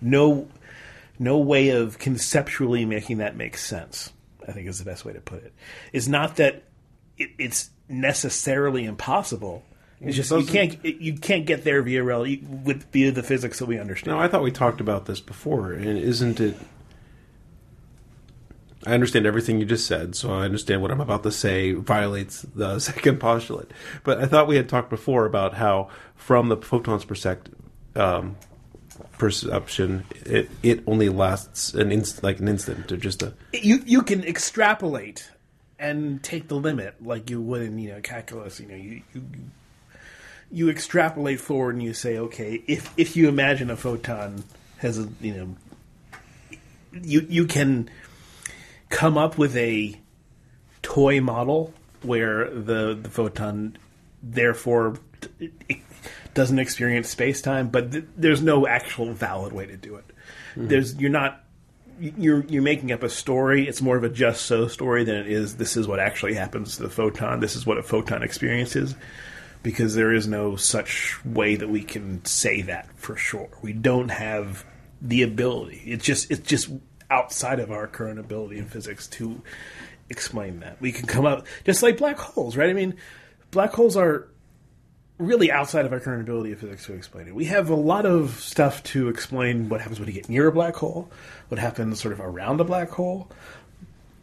no 0.00 0.48
no 1.22 1.38
way 1.38 1.70
of 1.70 1.98
conceptually 1.98 2.84
making 2.84 3.18
that 3.18 3.36
make 3.36 3.56
sense. 3.56 4.12
I 4.46 4.52
think 4.52 4.68
is 4.68 4.78
the 4.78 4.84
best 4.84 5.04
way 5.04 5.12
to 5.12 5.20
put 5.20 5.44
it. 5.44 5.52
It's 5.92 6.08
not 6.08 6.36
that 6.36 6.64
it, 7.16 7.30
it's 7.38 7.70
necessarily 7.88 8.84
impossible. 8.84 9.64
It's 10.00 10.16
just 10.16 10.32
you 10.32 10.44
can't 10.44 10.84
you 10.84 11.14
can't 11.14 11.46
get 11.46 11.62
there 11.62 11.80
via 11.80 12.02
rel- 12.02 12.22
with 12.22 12.90
via 12.90 13.12
the 13.12 13.22
physics 13.22 13.60
that 13.60 13.66
we 13.66 13.78
understand. 13.78 14.16
No, 14.16 14.22
I 14.22 14.26
thought 14.26 14.42
we 14.42 14.50
talked 14.50 14.80
about 14.80 15.06
this 15.06 15.20
before, 15.20 15.72
and 15.72 15.86
isn't 15.86 16.40
it? 16.40 16.56
I 18.84 18.94
understand 18.94 19.26
everything 19.26 19.60
you 19.60 19.64
just 19.64 19.86
said, 19.86 20.16
so 20.16 20.32
I 20.32 20.44
understand 20.44 20.82
what 20.82 20.90
I'm 20.90 21.00
about 21.00 21.22
to 21.22 21.30
say 21.30 21.70
violates 21.72 22.42
the 22.42 22.78
second 22.80 23.20
postulate. 23.20 23.70
But 24.02 24.18
I 24.18 24.26
thought 24.26 24.48
we 24.48 24.56
had 24.56 24.68
talked 24.68 24.90
before 24.90 25.24
about 25.24 25.54
how, 25.54 25.88
from 26.16 26.48
the 26.48 26.56
photon's 26.56 27.04
perspective, 27.04 27.54
um, 27.94 28.34
perception, 29.22 30.04
it 30.26 30.50
it 30.64 30.82
only 30.84 31.08
lasts 31.08 31.74
an 31.74 31.92
inst- 31.92 32.24
like 32.24 32.40
an 32.40 32.48
instant 32.48 32.90
or 32.90 32.96
just 32.96 33.22
a 33.22 33.32
you 33.52 33.80
you 33.86 34.02
can 34.02 34.24
extrapolate 34.24 35.30
and 35.78 36.20
take 36.24 36.48
the 36.48 36.56
limit 36.56 36.96
like 37.00 37.30
you 37.30 37.40
would 37.40 37.62
in 37.62 37.78
you 37.78 37.92
know 37.92 38.00
calculus. 38.00 38.58
You 38.58 38.66
know 38.66 38.74
you. 38.74 39.02
you 39.14 39.22
you 40.54 40.68
extrapolate 40.68 41.40
forward 41.40 41.76
and 41.76 41.84
you 41.84 41.94
say, 41.94 42.18
okay, 42.18 42.62
if 42.66 42.92
if 42.96 43.16
you 43.16 43.28
imagine 43.28 43.70
a 43.70 43.76
photon 43.76 44.42
has 44.78 44.98
a 44.98 45.08
you 45.20 45.34
know, 45.34 45.56
you 47.00 47.24
you 47.28 47.46
can 47.46 47.88
come 48.88 49.16
up 49.16 49.38
with 49.38 49.56
a 49.56 49.98
toy 50.82 51.20
model 51.20 51.72
where 52.02 52.50
the 52.50 52.98
the 53.00 53.08
photon 53.08 53.78
therefore 54.20 54.96
doesn't 56.34 56.58
experience 56.58 57.08
space 57.08 57.42
time, 57.42 57.68
but 57.68 57.92
th- 57.92 58.04
there's 58.16 58.42
no 58.42 58.66
actual 58.66 59.12
valid 59.12 59.52
way 59.52 59.66
to 59.66 59.76
do 59.76 59.96
it. 59.96 60.04
Hmm. 60.54 60.68
There's 60.68 60.96
you're 60.96 61.10
not 61.10 61.44
you're 62.00 62.44
you're 62.44 62.62
making 62.62 62.92
up 62.92 63.02
a 63.02 63.08
story. 63.08 63.68
It's 63.68 63.82
more 63.82 63.96
of 63.96 64.04
a 64.04 64.08
just 64.08 64.46
so 64.46 64.68
story 64.68 65.04
than 65.04 65.16
it 65.16 65.28
is. 65.28 65.56
This 65.56 65.76
is 65.76 65.86
what 65.86 66.00
actually 66.00 66.34
happens 66.34 66.76
to 66.76 66.82
the 66.82 66.90
photon. 66.90 67.40
This 67.40 67.56
is 67.56 67.66
what 67.66 67.78
a 67.78 67.82
photon 67.82 68.22
experiences, 68.22 68.94
because 69.62 69.94
there 69.94 70.12
is 70.12 70.26
no 70.26 70.56
such 70.56 71.24
way 71.24 71.56
that 71.56 71.68
we 71.68 71.82
can 71.82 72.24
say 72.24 72.62
that 72.62 72.88
for 72.96 73.16
sure. 73.16 73.50
We 73.62 73.72
don't 73.72 74.08
have 74.10 74.64
the 75.00 75.22
ability. 75.22 75.82
It's 75.86 76.04
just 76.04 76.30
it's 76.30 76.48
just 76.48 76.70
outside 77.10 77.60
of 77.60 77.70
our 77.70 77.86
current 77.86 78.18
ability 78.18 78.58
in 78.58 78.66
physics 78.66 79.06
to 79.06 79.42
explain 80.08 80.60
that. 80.60 80.80
We 80.80 80.92
can 80.92 81.06
come 81.06 81.26
up 81.26 81.46
just 81.64 81.82
like 81.82 81.98
black 81.98 82.16
holes, 82.16 82.56
right? 82.56 82.70
I 82.70 82.72
mean, 82.72 82.96
black 83.50 83.72
holes 83.72 83.96
are 83.96 84.28
really 85.26 85.50
outside 85.50 85.86
of 85.86 85.92
our 85.92 86.00
current 86.00 86.22
ability 86.22 86.52
of 86.52 86.60
physics 86.60 86.86
to 86.86 86.94
explain 86.94 87.28
it. 87.28 87.34
We 87.34 87.46
have 87.46 87.70
a 87.70 87.74
lot 87.74 88.06
of 88.06 88.40
stuff 88.40 88.82
to 88.84 89.08
explain 89.08 89.68
what 89.68 89.80
happens 89.80 89.98
when 89.98 90.08
you 90.08 90.14
get 90.14 90.28
near 90.28 90.48
a 90.48 90.52
black 90.52 90.76
hole, 90.76 91.10
what 91.48 91.58
happens 91.58 92.00
sort 92.00 92.12
of 92.12 92.20
around 92.20 92.60
a 92.60 92.64
black 92.64 92.90
hole. 92.90 93.30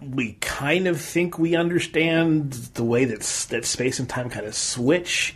We 0.01 0.33
kind 0.39 0.87
of 0.87 0.99
think 0.99 1.37
we 1.37 1.55
understand 1.55 2.53
the 2.53 2.83
way 2.83 3.05
that 3.05 3.21
that 3.49 3.65
space 3.65 3.99
and 3.99 4.07
time 4.07 4.29
kind 4.29 4.45
of 4.45 4.55
switch 4.55 5.35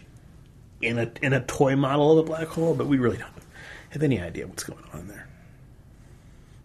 in 0.82 1.00
a 1.00 1.12
in 1.22 1.34
a 1.34 1.42
toy 1.42 1.76
model 1.76 2.18
of 2.18 2.26
a 2.26 2.28
black 2.28 2.48
hole, 2.48 2.74
but 2.74 2.88
we 2.88 2.98
really 2.98 3.18
don't 3.18 3.32
have 3.90 4.04
any 4.04 4.20
idea 4.20 4.48
what's 4.48 4.64
going 4.64 4.84
on 4.94 5.08
there, 5.08 5.28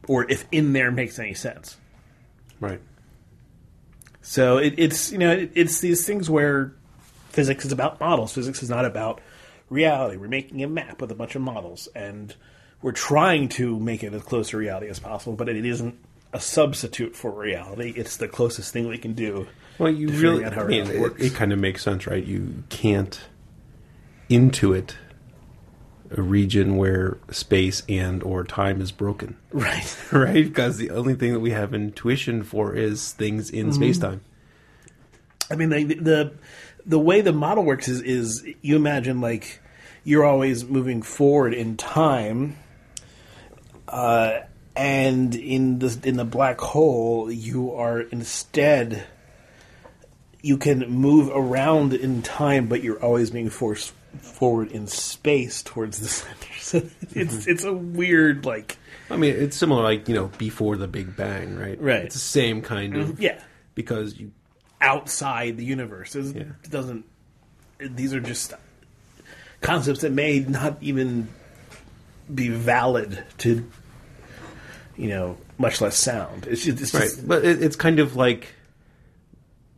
or 0.07 0.31
if 0.31 0.47
in 0.53 0.73
there 0.73 0.91
makes 0.91 1.19
any 1.19 1.35
sense. 1.35 1.77
right. 2.61 2.81
So 4.23 4.59
it, 4.59 4.75
it's 4.77 5.11
you 5.11 5.19
know 5.19 5.33
it, 5.33 5.53
it's 5.55 5.81
these 5.81 6.07
things 6.07 6.29
where 6.29 6.75
physics 7.31 7.65
is 7.65 7.73
about 7.73 8.01
models. 8.01 8.33
Physics 8.33 8.63
is 8.63 8.71
not 8.71 8.85
about 8.85 9.21
reality. 9.71 10.17
We're 10.17 10.29
making 10.29 10.63
a 10.63 10.69
map 10.69 11.01
with 11.01 11.11
a 11.11 11.15
bunch 11.15 11.35
of 11.35 11.43
models, 11.43 11.89
and 11.95 12.35
we're 12.83 12.93
trying 12.93 13.49
to 13.51 13.79
make 13.79 14.03
it 14.03 14.13
as 14.15 14.23
close 14.23 14.51
to 14.51 14.57
reality 14.57 14.89
as 14.89 14.99
possible. 14.99 15.35
But 15.37 15.49
it 15.49 15.65
isn't 15.65 15.97
a 16.33 16.41
substitute 16.41 17.17
for 17.17 17.31
reality. 17.31 17.93
It's 17.97 18.17
the 18.19 18.29
closest 18.29 18.73
thing 18.73 18.87
we 18.89 18.99
can 18.99 19.15
do. 19.15 19.47
Well, 19.79 19.91
you 19.93 20.09
really, 20.09 20.45
I 20.45 20.65
mean, 20.65 20.87
it, 20.89 21.01
works. 21.01 21.23
it 21.23 21.35
kind 21.35 21.53
of 21.53 21.59
makes 21.59 21.83
sense, 21.83 22.07
right? 22.07 22.25
You 22.25 22.65
can't 22.69 23.19
intuit 24.29 24.93
a 26.11 26.23
region 26.23 26.77
where 26.77 27.19
space 27.31 27.83
and 27.89 28.23
or 28.23 28.43
time 28.43 28.81
is 28.81 28.91
broken, 28.93 29.37
Right. 29.53 29.97
right? 30.13 30.33
Because 30.45 30.79
the 30.79 30.91
only 30.91 31.15
thing 31.15 31.33
that 31.35 31.41
we 31.41 31.51
have 31.51 31.75
intuition 31.75 32.43
for 32.43 32.75
is 32.75 33.13
things 33.13 33.51
in 33.51 33.67
Mm-hmm. 33.67 33.75
space 33.75 33.99
time. 33.99 34.23
I 35.51 35.55
mean, 35.57 35.69
the, 35.71 35.85
the 35.85 36.33
the 36.89 36.99
way 36.99 37.21
the 37.21 37.33
model 37.33 37.63
works 37.63 37.87
is 37.87 38.01
is 38.01 38.47
you 38.63 38.75
imagine 38.75 39.21
like 39.21 39.61
you're 40.03 40.25
always 40.25 40.65
moving 40.65 41.03
forward 41.03 41.53
in 41.53 41.77
time, 41.77 42.57
uh, 43.87 44.41
and 44.75 45.35
in 45.35 45.79
the 45.79 46.01
in 46.03 46.17
the 46.17 46.25
black 46.25 46.61
hole, 46.61 47.31
you 47.31 47.73
are 47.73 48.01
instead 48.01 49.05
you 50.41 50.57
can 50.57 50.89
move 50.89 51.31
around 51.35 51.93
in 51.93 52.23
time, 52.23 52.69
but 52.69 52.83
you're 52.83 53.03
always 53.03 53.31
being 53.31 53.51
forced 53.51 53.93
forward 54.21 54.73
in 54.73 54.87
space 54.87 55.63
towards 55.63 55.99
the 56.01 56.09
center. 56.09 56.53
So 56.59 56.83
it's 57.13 57.47
it's 57.47 57.65
a 57.65 57.73
weird 57.73 58.47
like 58.47 58.79
I 59.11 59.17
mean, 59.17 59.35
it's 59.35 59.57
similar, 59.57 59.83
like 59.83 60.09
you 60.09 60.15
know, 60.15 60.31
before 60.39 60.77
the 60.77 60.89
Big 60.89 61.17
Bang, 61.17 61.57
right? 61.57 61.81
Right. 61.81 62.05
It's 62.05 62.15
the 62.15 62.21
same 62.21 62.63
kind 62.63 62.97
of 62.97 63.21
yeah 63.21 63.41
because 63.75 64.19
you 64.19 64.33
outside 64.81 65.57
the 65.57 65.65
universe. 65.65 66.15
It 66.15 66.37
Yeah. 66.37 66.43
doesn't. 66.71 67.05
These 67.81 68.13
are 68.15 68.21
just 68.21 68.55
concepts 69.61 70.01
that 70.01 70.13
may 70.13 70.41
not 70.41 70.79
even 70.81 71.29
be 72.33 72.49
valid 72.49 73.25
to, 73.39 73.65
you 74.97 75.09
know, 75.09 75.37
much 75.59 75.81
less 75.81 75.97
sound. 75.97 76.47
It's 76.47 76.65
just, 76.65 76.81
it's 76.81 76.95
right, 76.95 77.03
just 77.03 77.27
but 77.27 77.45
it, 77.45 77.63
it's 77.63 77.77
kind 77.77 77.99
of 77.99 78.17
like 78.17 78.55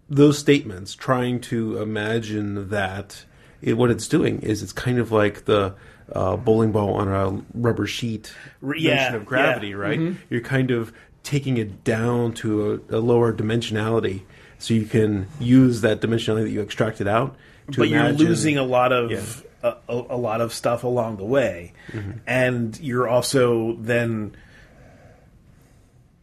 those 0.09 0.39
statements 0.39 0.95
trying 0.95 1.41
to 1.41 1.79
imagine 1.81 2.69
that 2.71 3.25
it, 3.63 3.75
what 3.75 3.91
it's 3.91 4.09
doing 4.09 4.41
is 4.41 4.63
it's 4.63 4.73
kind 4.73 4.99
of 4.99 5.13
like 5.13 5.45
the 5.45 5.75
uh, 6.13 6.37
bowling 6.37 6.73
ball 6.73 6.95
on 6.95 7.09
a 7.09 7.43
rubber 7.55 7.87
sheet 7.87 8.33
notion 8.61 8.83
yeah, 8.83 9.15
of 9.15 9.25
gravity, 9.25 9.69
yeah. 9.69 9.75
right? 9.75 10.01
You're 10.29 10.41
kind 10.41 10.71
of 10.71 10.93
taking 11.23 11.57
it 11.59 11.85
down 11.85 12.33
to 12.33 12.83
a, 12.91 12.97
a 12.97 13.01
lower 13.01 13.33
dimensionality, 13.33 14.23
so 14.61 14.75
you 14.75 14.85
can 14.87 15.27
use 15.41 15.81
that 15.81 16.01
dimensionality 16.01 16.45
that 16.45 16.51
you 16.51 16.63
extracted 16.63 17.09
out. 17.09 17.37
To 17.73 17.79
but 17.79 17.89
you're 17.89 18.13
losing 18.13 18.59
a 18.59 18.63
lot 18.63 18.93
of 18.93 19.11
Yeah. 19.11 19.23
a, 19.63 19.77
a, 19.89 20.07
a 20.11 20.17
lot 20.17 20.41
of 20.41 20.53
stuff 20.53 20.85
along 20.85 21.17
the 21.17 21.25
way, 21.25 21.73
mm-hmm. 21.89 22.19
and 22.27 22.79
you're 22.81 23.09
also 23.09 23.75
then 23.79 24.37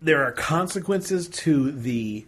there 0.02 0.24
are 0.24 0.32
consequences 0.32 1.28
to 1.28 1.72
the 1.72 2.26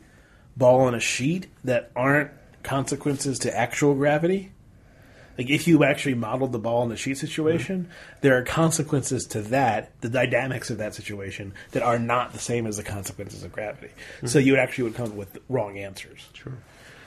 ball 0.58 0.82
on 0.82 0.96
a 0.96 1.00
sheet 1.00 1.48
that 1.64 1.92
aren't 1.96 2.32
consequences 2.64 3.40
to 3.40 3.56
actual 3.56 3.94
gravity. 3.94 4.52
Like 5.40 5.50
if 5.50 5.70
you 5.70 5.86
actually 5.86 6.16
modeled 6.16 6.52
the 6.52 6.60
ball 6.60 6.84
in 6.84 6.90
the 6.90 6.98
sheet 6.98 7.18
situation, 7.18 7.90
there 8.20 8.38
are 8.38 8.44
consequences 8.44 9.26
to 9.28 9.42
that, 9.44 9.90
the 10.02 10.10
dynamics 10.10 10.70
of 10.70 10.80
that 10.80 10.94
situation 10.94 11.54
that 11.72 11.82
are 11.82 11.98
not 11.98 12.34
the 12.34 12.40
same 12.40 12.68
as 12.68 12.76
the 12.76 12.84
consequences 12.84 13.46
of 13.46 13.54
gravity. 13.54 13.94
So 14.26 14.38
mm-hmm. 14.38 14.48
you 14.48 14.58
actually 14.58 14.84
would 14.84 14.96
come 14.96 15.12
up 15.12 15.14
with 15.14 15.38
wrong 15.48 15.78
answers. 15.78 16.28
Sure. 16.34 16.58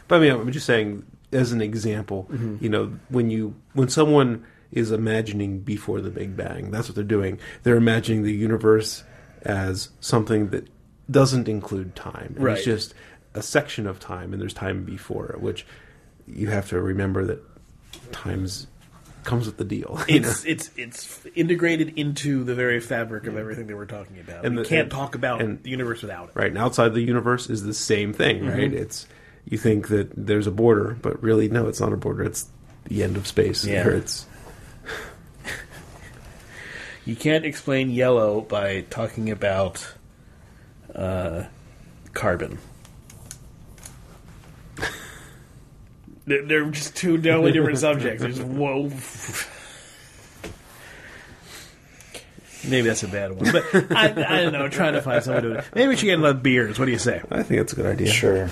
But 0.09 0.16
I 0.16 0.18
mean, 0.21 0.33
I'm 0.33 0.51
just 0.51 0.64
saying, 0.64 1.05
as 1.31 1.53
an 1.53 1.61
example, 1.61 2.27
mm-hmm. 2.33 2.57
you 2.59 2.71
know, 2.71 2.95
when 3.11 3.29
you 3.29 3.55
when 3.75 3.90
someone 3.90 4.47
is 4.71 4.92
imagining 4.92 5.61
before 5.61 6.01
the 6.01 6.11
Big 6.11 6.35
Bang, 6.35 6.71
that's 6.71 6.88
what 6.88 6.95
they're 6.95 7.05
doing. 7.05 7.38
They're 7.64 7.77
imagining 7.77 8.23
the 8.23 8.33
universe 8.33 9.05
as 9.42 9.90
something 10.01 10.49
that 10.49 10.68
doesn't 11.11 11.49
include 11.49 11.95
time. 11.95 12.35
Right. 12.38 12.57
It's 12.57 12.64
just 12.64 12.95
a 13.35 13.42
section 13.42 13.87
of 13.87 14.01
time, 14.01 14.33
and 14.33 14.40
there's 14.40 14.55
time 14.55 14.85
before 14.85 15.33
it, 15.33 15.42
which 15.42 15.66
you 16.27 16.49
have 16.49 16.71
to 16.71 16.81
remember 16.81 17.27
that 17.27 17.45
times 18.12 18.66
comes 19.24 19.46
with 19.46 19.57
the 19.57 19.64
deal. 19.64 20.00
you 20.09 20.20
know? 20.20 20.28
it's 20.28 20.44
it's 20.44 20.70
it's 20.76 21.26
integrated 21.35 21.96
into 21.98 22.42
the 22.44 22.55
very 22.55 22.81
fabric 22.81 23.26
of 23.26 23.37
everything 23.37 23.66
that 23.68 23.76
we're 23.76 23.85
talking 23.87 24.18
about. 24.18 24.44
And 24.44 24.57
we 24.57 24.62
the- 24.62 24.68
can't 24.68 24.83
and- 24.83 24.90
talk 24.90 25.14
about 25.14 25.40
and- 25.40 25.62
the 25.62 25.70
universe 25.70 26.02
without 26.02 26.31
it. 26.31 26.35
right 26.37 26.48
and 26.48 26.59
outside 26.59 26.92
the 26.94 27.02
universe 27.02 27.48
is 27.48 27.62
the 27.62 27.75
same 27.75 28.12
thing 28.12 28.38
Mm-hmm. 28.40 28.48
right 28.48 28.73
it's 28.73 29.06
you 29.44 29.58
think 29.58 29.88
that 29.88 30.10
there's 30.17 30.46
a 30.46 30.50
border 30.52 30.96
but 31.02 31.23
really 31.23 31.48
no 31.48 31.69
it's 31.69 31.81
not 31.81 31.92
a 31.92 31.96
border 31.96 32.25
it's 32.25 32.48
the 32.87 33.02
end 33.02 33.17
of 33.17 33.27
space 33.29 33.64
Yeah. 33.64 33.87
It's 33.88 34.27
You 37.04 37.17
can't 37.17 37.44
explain 37.44 37.90
yellow 37.90 38.40
by 38.42 38.83
talking 38.83 39.29
about 39.31 39.94
uh, 40.94 41.44
carbon. 42.12 42.58
They're, 46.27 46.44
they're 46.46 46.70
just 46.70 46.94
two 46.96 47.20
totally 47.20 47.52
different 47.52 47.79
subjects. 47.79 48.23
There's 48.23 48.40
whoa. 48.40 48.90
Maybe 52.64 52.87
that's 52.87 53.02
a 53.02 53.08
bad 53.08 53.33
one, 53.33 53.50
but 53.50 53.64
I, 53.96 54.04
I 54.10 54.42
don't 54.44 54.52
know. 54.52 54.68
Trying 54.68 54.92
to 54.92 55.02
find 55.02 55.23
someone 55.23 55.42
to. 55.42 55.64
Maybe 55.75 55.88
we 55.88 55.96
should 55.96 56.06
get 56.06 56.18
another 56.18 56.38
beers. 56.38 56.79
What 56.79 56.85
do 56.85 56.92
you 56.92 56.98
say? 56.98 57.20
i 57.31 57.42
think 57.42 57.58
that's 57.60 57.73
a 57.73 57.77
good 57.77 57.87
idea 57.87 58.06
Sure. 58.06 58.50